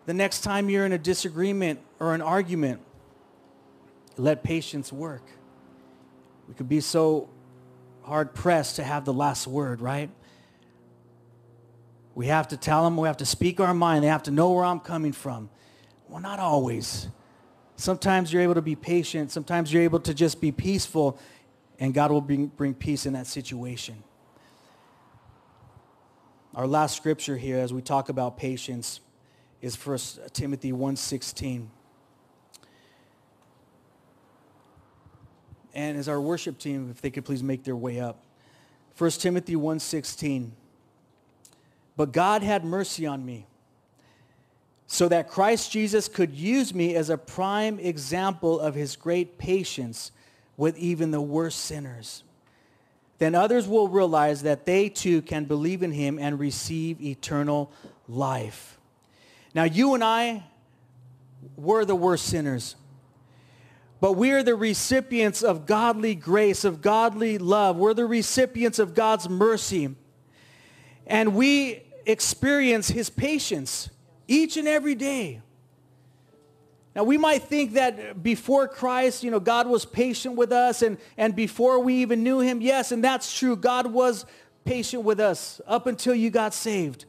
the 0.06 0.14
next 0.14 0.42
time 0.42 0.70
you're 0.70 0.86
in 0.86 0.92
a 0.92 0.98
disagreement 0.98 1.80
or 2.00 2.14
an 2.14 2.22
argument, 2.22 2.82
let 4.18 4.44
patience 4.44 4.92
work. 4.92 5.24
We 6.48 6.54
could 6.56 6.70
be 6.70 6.82
so 6.82 7.30
hard 8.04 8.34
pressed 8.34 8.78
to 8.78 8.84
have 8.84 9.06
the 9.06 9.14
last 9.14 9.46
word, 9.48 9.82
right? 9.82 10.10
We 12.16 12.28
have 12.28 12.48
to 12.50 12.58
tell 12.58 12.84
them, 12.84 12.98
we 12.98 13.08
have 13.08 13.18
to 13.18 13.26
speak 13.26 13.60
our 13.60 13.74
mind. 13.74 14.04
They 14.04 14.10
have 14.10 14.24
to 14.24 14.32
know 14.32 14.52
where 14.52 14.66
I'm 14.66 14.80
coming 14.80 15.12
from. 15.12 15.50
Well, 16.10 16.20
not 16.20 16.40
always. 16.40 17.08
Sometimes 17.76 18.34
you're 18.34 18.42
able 18.42 18.56
to 18.56 18.62
be 18.62 18.76
patient. 18.76 19.32
Sometimes 19.32 19.72
you're 19.72 19.84
able 19.84 20.00
to 20.02 20.14
just 20.14 20.42
be 20.42 20.52
peaceful, 20.52 21.20
and 21.80 21.94
God 21.94 22.12
will 22.12 22.20
bring, 22.20 22.48
bring 22.48 22.74
peace 22.74 23.06
in 23.06 23.14
that 23.14 23.28
situation. 23.28 24.04
Our 26.56 26.68
last 26.68 26.98
scripture 26.98 27.38
here 27.38 27.60
as 27.60 27.72
we 27.72 27.82
talk 27.82 28.10
about 28.10 28.38
patience 28.38 29.00
is 29.62 29.76
1 29.76 30.00
Timothy 30.34 30.72
1.16. 30.72 31.68
And 35.74 35.98
as 35.98 36.10
our 36.10 36.20
worship 36.20 36.58
team, 36.58 36.90
if 36.90 37.02
they 37.02 37.12
could 37.12 37.26
please 37.26 37.44
make 37.44 37.64
their 37.64 37.76
way 37.76 38.00
up. 38.00 38.24
1 38.98 39.12
Timothy 39.12 39.56
1.16. 39.56 40.52
But 41.96 42.12
God 42.12 42.44
had 42.44 42.66
mercy 42.66 43.06
on 43.06 43.26
me 43.26 43.46
so 44.88 45.08
that 45.08 45.30
Christ 45.30 45.72
Jesus 45.72 46.08
could 46.08 46.34
use 46.34 46.74
me 46.74 46.96
as 46.96 47.10
a 47.10 47.18
prime 47.18 47.78
example 47.80 48.60
of 48.60 48.74
his 48.74 48.96
great 48.96 49.38
patience 49.38 50.12
with 50.58 50.78
even 50.78 51.12
the 51.12 51.22
worst 51.22 51.60
sinners. 51.60 52.24
Then 53.20 53.36
others 53.36 53.68
will 53.68 53.88
realize 53.88 54.42
that 54.44 54.66
they 54.66 54.90
too 54.90 55.22
can 55.22 55.46
believe 55.46 55.84
in 55.84 55.92
him 55.92 56.18
and 56.18 56.40
receive 56.40 57.02
eternal 57.02 57.72
life. 58.08 58.79
Now, 59.54 59.64
you 59.64 59.94
and 59.96 60.04
I 60.04 60.44
were 61.56 61.86
the 61.86 61.96
worst 61.96 62.26
sinners, 62.26 62.76
but 64.02 64.14
we 64.14 64.32
are 64.32 64.44
the 64.44 64.56
recipients 64.56 65.42
of 65.42 65.66
godly 65.66 66.16
grace, 66.16 66.64
of 66.64 66.82
godly 66.82 67.38
love. 67.38 67.76
We're 67.76 67.94
the 67.94 68.06
recipients 68.06 68.80
of 68.80 68.94
God's 68.94 69.28
mercy. 69.28 69.96
And 71.06 71.36
we 71.36 71.84
experience 72.06 72.88
his 72.88 73.10
patience 73.10 73.90
each 74.28 74.58
and 74.58 74.68
every 74.68 74.96
day. 74.96 75.42
Now, 76.96 77.04
we 77.04 77.18
might 77.18 77.44
think 77.44 77.74
that 77.74 78.24
before 78.24 78.68
Christ, 78.68 79.24
you 79.24 79.32
know, 79.32 79.40
God 79.40 79.68
was 79.68 79.86
patient 79.86 80.36
with 80.36 80.52
us 80.52 80.82
and, 80.82 80.98
and 81.18 81.36
before 81.36 81.80
we 81.80 81.96
even 81.96 82.24
knew 82.24 82.40
him. 82.40 82.62
Yes, 82.62 82.92
and 82.92 83.04
that's 83.04 83.38
true. 83.38 83.56
God 83.56 83.88
was 83.88 84.26
patient 84.66 85.04
with 85.04 85.20
us 85.20 85.62
up 85.68 85.88
until 85.88 86.16
you 86.16 86.30
got 86.30 86.54
saved. 86.54 87.06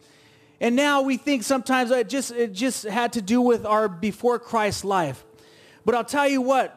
And 0.61 0.77
now 0.77 1.01
we 1.03 1.16
think 1.16 1.42
sometimes 1.42 1.90
it 1.90 2.09
just, 2.09 2.33
it 2.33 2.53
just 2.53 2.85
had 2.85 3.14
to 3.14 3.23
do 3.23 3.40
with 3.40 3.64
our 3.64 3.88
before 3.88 4.38
Christ 4.38 4.85
life. 4.85 5.25
But 5.85 5.94
I'll 5.94 6.05
tell 6.05 6.29
you 6.29 6.42
what, 6.42 6.77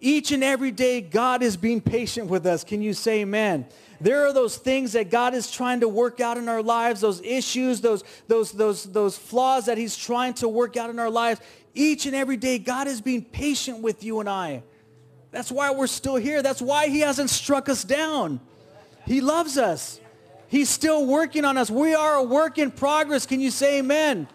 each 0.00 0.32
and 0.32 0.42
every 0.42 0.72
day 0.72 1.00
God 1.00 1.42
is 1.42 1.56
being 1.56 1.80
patient 1.80 2.28
with 2.28 2.44
us. 2.44 2.64
Can 2.64 2.82
you 2.82 2.92
say 2.92 3.20
amen? 3.20 3.66
There 4.00 4.26
are 4.26 4.32
those 4.32 4.56
things 4.56 4.92
that 4.94 5.10
God 5.10 5.34
is 5.34 5.50
trying 5.50 5.80
to 5.80 5.88
work 5.88 6.20
out 6.20 6.38
in 6.38 6.48
our 6.48 6.62
lives, 6.62 7.02
those 7.02 7.20
issues, 7.20 7.82
those, 7.82 8.02
those, 8.26 8.50
those, 8.50 8.84
those 8.84 9.16
flaws 9.16 9.66
that 9.66 9.78
he's 9.78 9.96
trying 9.96 10.34
to 10.34 10.48
work 10.48 10.76
out 10.76 10.90
in 10.90 10.98
our 10.98 11.10
lives. 11.10 11.40
Each 11.74 12.06
and 12.06 12.16
every 12.16 12.38
day 12.38 12.58
God 12.58 12.88
is 12.88 13.00
being 13.00 13.22
patient 13.22 13.80
with 13.80 14.02
you 14.02 14.20
and 14.20 14.28
I. 14.28 14.62
That's 15.30 15.52
why 15.52 15.70
we're 15.70 15.86
still 15.86 16.16
here. 16.16 16.42
That's 16.42 16.62
why 16.62 16.88
he 16.88 17.00
hasn't 17.00 17.30
struck 17.30 17.68
us 17.68 17.84
down. 17.84 18.40
He 19.06 19.20
loves 19.20 19.58
us. 19.58 19.99
He's 20.50 20.68
still 20.68 21.06
working 21.06 21.44
on 21.44 21.56
us. 21.56 21.70
We 21.70 21.94
are 21.94 22.16
a 22.16 22.24
work 22.24 22.58
in 22.58 22.72
progress. 22.72 23.24
Can 23.24 23.38
you 23.38 23.52
say 23.52 23.78
amen? 23.78 24.26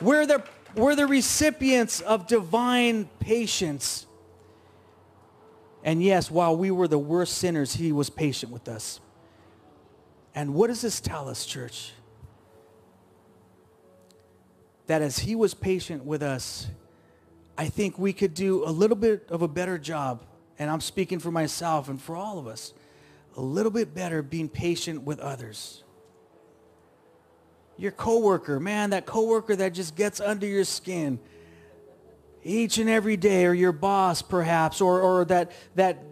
We're 0.00 0.24
the, 0.24 0.44
we're 0.76 0.94
the 0.94 1.08
recipients 1.08 2.00
of 2.00 2.28
divine 2.28 3.08
patience. 3.18 4.06
And 5.82 6.00
yes, 6.00 6.30
while 6.30 6.56
we 6.56 6.70
were 6.70 6.86
the 6.86 6.96
worst 6.96 7.38
sinners, 7.38 7.74
he 7.74 7.90
was 7.90 8.08
patient 8.08 8.52
with 8.52 8.68
us. 8.68 9.00
And 10.32 10.54
what 10.54 10.68
does 10.68 10.82
this 10.82 11.00
tell 11.00 11.28
us, 11.28 11.44
church? 11.44 11.90
That 14.86 15.02
as 15.02 15.18
he 15.18 15.34
was 15.34 15.54
patient 15.54 16.04
with 16.04 16.22
us, 16.22 16.68
I 17.58 17.66
think 17.66 17.98
we 17.98 18.12
could 18.12 18.32
do 18.32 18.64
a 18.64 18.70
little 18.70 18.96
bit 18.96 19.26
of 19.28 19.42
a 19.42 19.48
better 19.48 19.76
job. 19.76 20.24
And 20.56 20.70
I'm 20.70 20.80
speaking 20.80 21.18
for 21.18 21.32
myself 21.32 21.88
and 21.88 22.00
for 22.00 22.14
all 22.14 22.38
of 22.38 22.46
us 22.46 22.74
a 23.36 23.40
little 23.40 23.70
bit 23.70 23.94
better 23.94 24.22
being 24.22 24.48
patient 24.48 25.02
with 25.02 25.18
others. 25.18 25.82
Your 27.76 27.92
coworker, 27.92 28.60
man, 28.60 28.90
that 28.90 29.06
coworker 29.06 29.56
that 29.56 29.74
just 29.74 29.96
gets 29.96 30.20
under 30.20 30.46
your 30.46 30.64
skin 30.64 31.18
each 32.44 32.78
and 32.78 32.90
every 32.90 33.16
day, 33.16 33.46
or 33.46 33.54
your 33.54 33.72
boss 33.72 34.20
perhaps, 34.20 34.80
or, 34.80 35.00
or 35.00 35.24
that, 35.24 35.50
that 35.76 36.04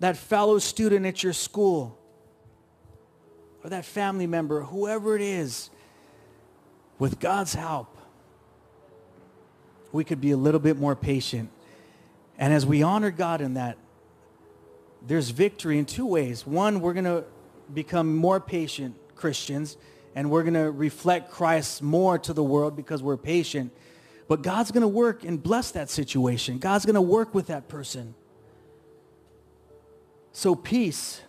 that 0.00 0.16
fellow 0.16 0.58
student 0.58 1.06
at 1.06 1.22
your 1.22 1.32
school 1.32 1.98
or 3.62 3.70
that 3.70 3.84
family 3.84 4.26
member, 4.26 4.62
whoever 4.62 5.16
it 5.16 5.22
is, 5.22 5.70
with 6.98 7.20
God's 7.20 7.54
help, 7.54 7.96
we 9.92 10.04
could 10.04 10.20
be 10.20 10.30
a 10.32 10.36
little 10.36 10.60
bit 10.60 10.76
more 10.76 10.94
patient. 10.94 11.50
And 12.36 12.52
as 12.52 12.66
we 12.66 12.82
honor 12.82 13.10
God 13.10 13.40
in 13.40 13.54
that, 13.54 13.76
there's 15.06 15.30
victory 15.30 15.78
in 15.78 15.84
two 15.84 16.06
ways. 16.06 16.46
One, 16.46 16.80
we're 16.80 16.92
going 16.92 17.04
to 17.04 17.24
become 17.72 18.16
more 18.16 18.40
patient 18.40 18.96
Christians, 19.14 19.76
and 20.14 20.30
we're 20.30 20.42
going 20.42 20.54
to 20.54 20.70
reflect 20.70 21.30
Christ 21.30 21.82
more 21.82 22.18
to 22.18 22.32
the 22.32 22.42
world 22.42 22.76
because 22.76 23.02
we're 23.02 23.16
patient. 23.16 23.72
But 24.28 24.42
God's 24.42 24.70
going 24.70 24.82
to 24.82 24.88
work 24.88 25.24
and 25.24 25.42
bless 25.42 25.70
that 25.72 25.90
situation. 25.90 26.58
God's 26.58 26.84
going 26.84 26.94
to 26.94 27.00
work 27.00 27.34
with 27.34 27.46
that 27.48 27.68
person. 27.68 28.14
So 30.32 30.54
peace 30.54 31.20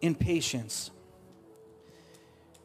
in 0.00 0.14
patience. 0.14 0.90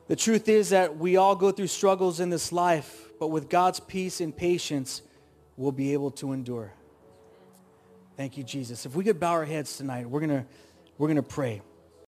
The 0.07 0.15
truth 0.15 0.47
is 0.47 0.69
that 0.69 0.97
we 0.97 1.17
all 1.17 1.35
go 1.35 1.51
through 1.51 1.67
struggles 1.67 2.19
in 2.19 2.29
this 2.29 2.51
life, 2.51 3.09
but 3.19 3.27
with 3.27 3.49
God's 3.49 3.79
peace 3.79 4.21
and 4.21 4.35
patience, 4.35 5.01
we'll 5.57 5.71
be 5.71 5.93
able 5.93 6.11
to 6.11 6.31
endure. 6.31 6.73
Thank 8.17 8.37
you, 8.37 8.43
Jesus. 8.43 8.85
If 8.85 8.95
we 8.95 9.03
could 9.03 9.19
bow 9.19 9.31
our 9.31 9.45
heads 9.45 9.77
tonight, 9.77 10.09
we're 10.09 10.21
going 10.21 10.29
to 10.29 10.45
we're 10.97 11.07
going 11.07 11.17
to 11.17 11.23
pray. 11.23 11.61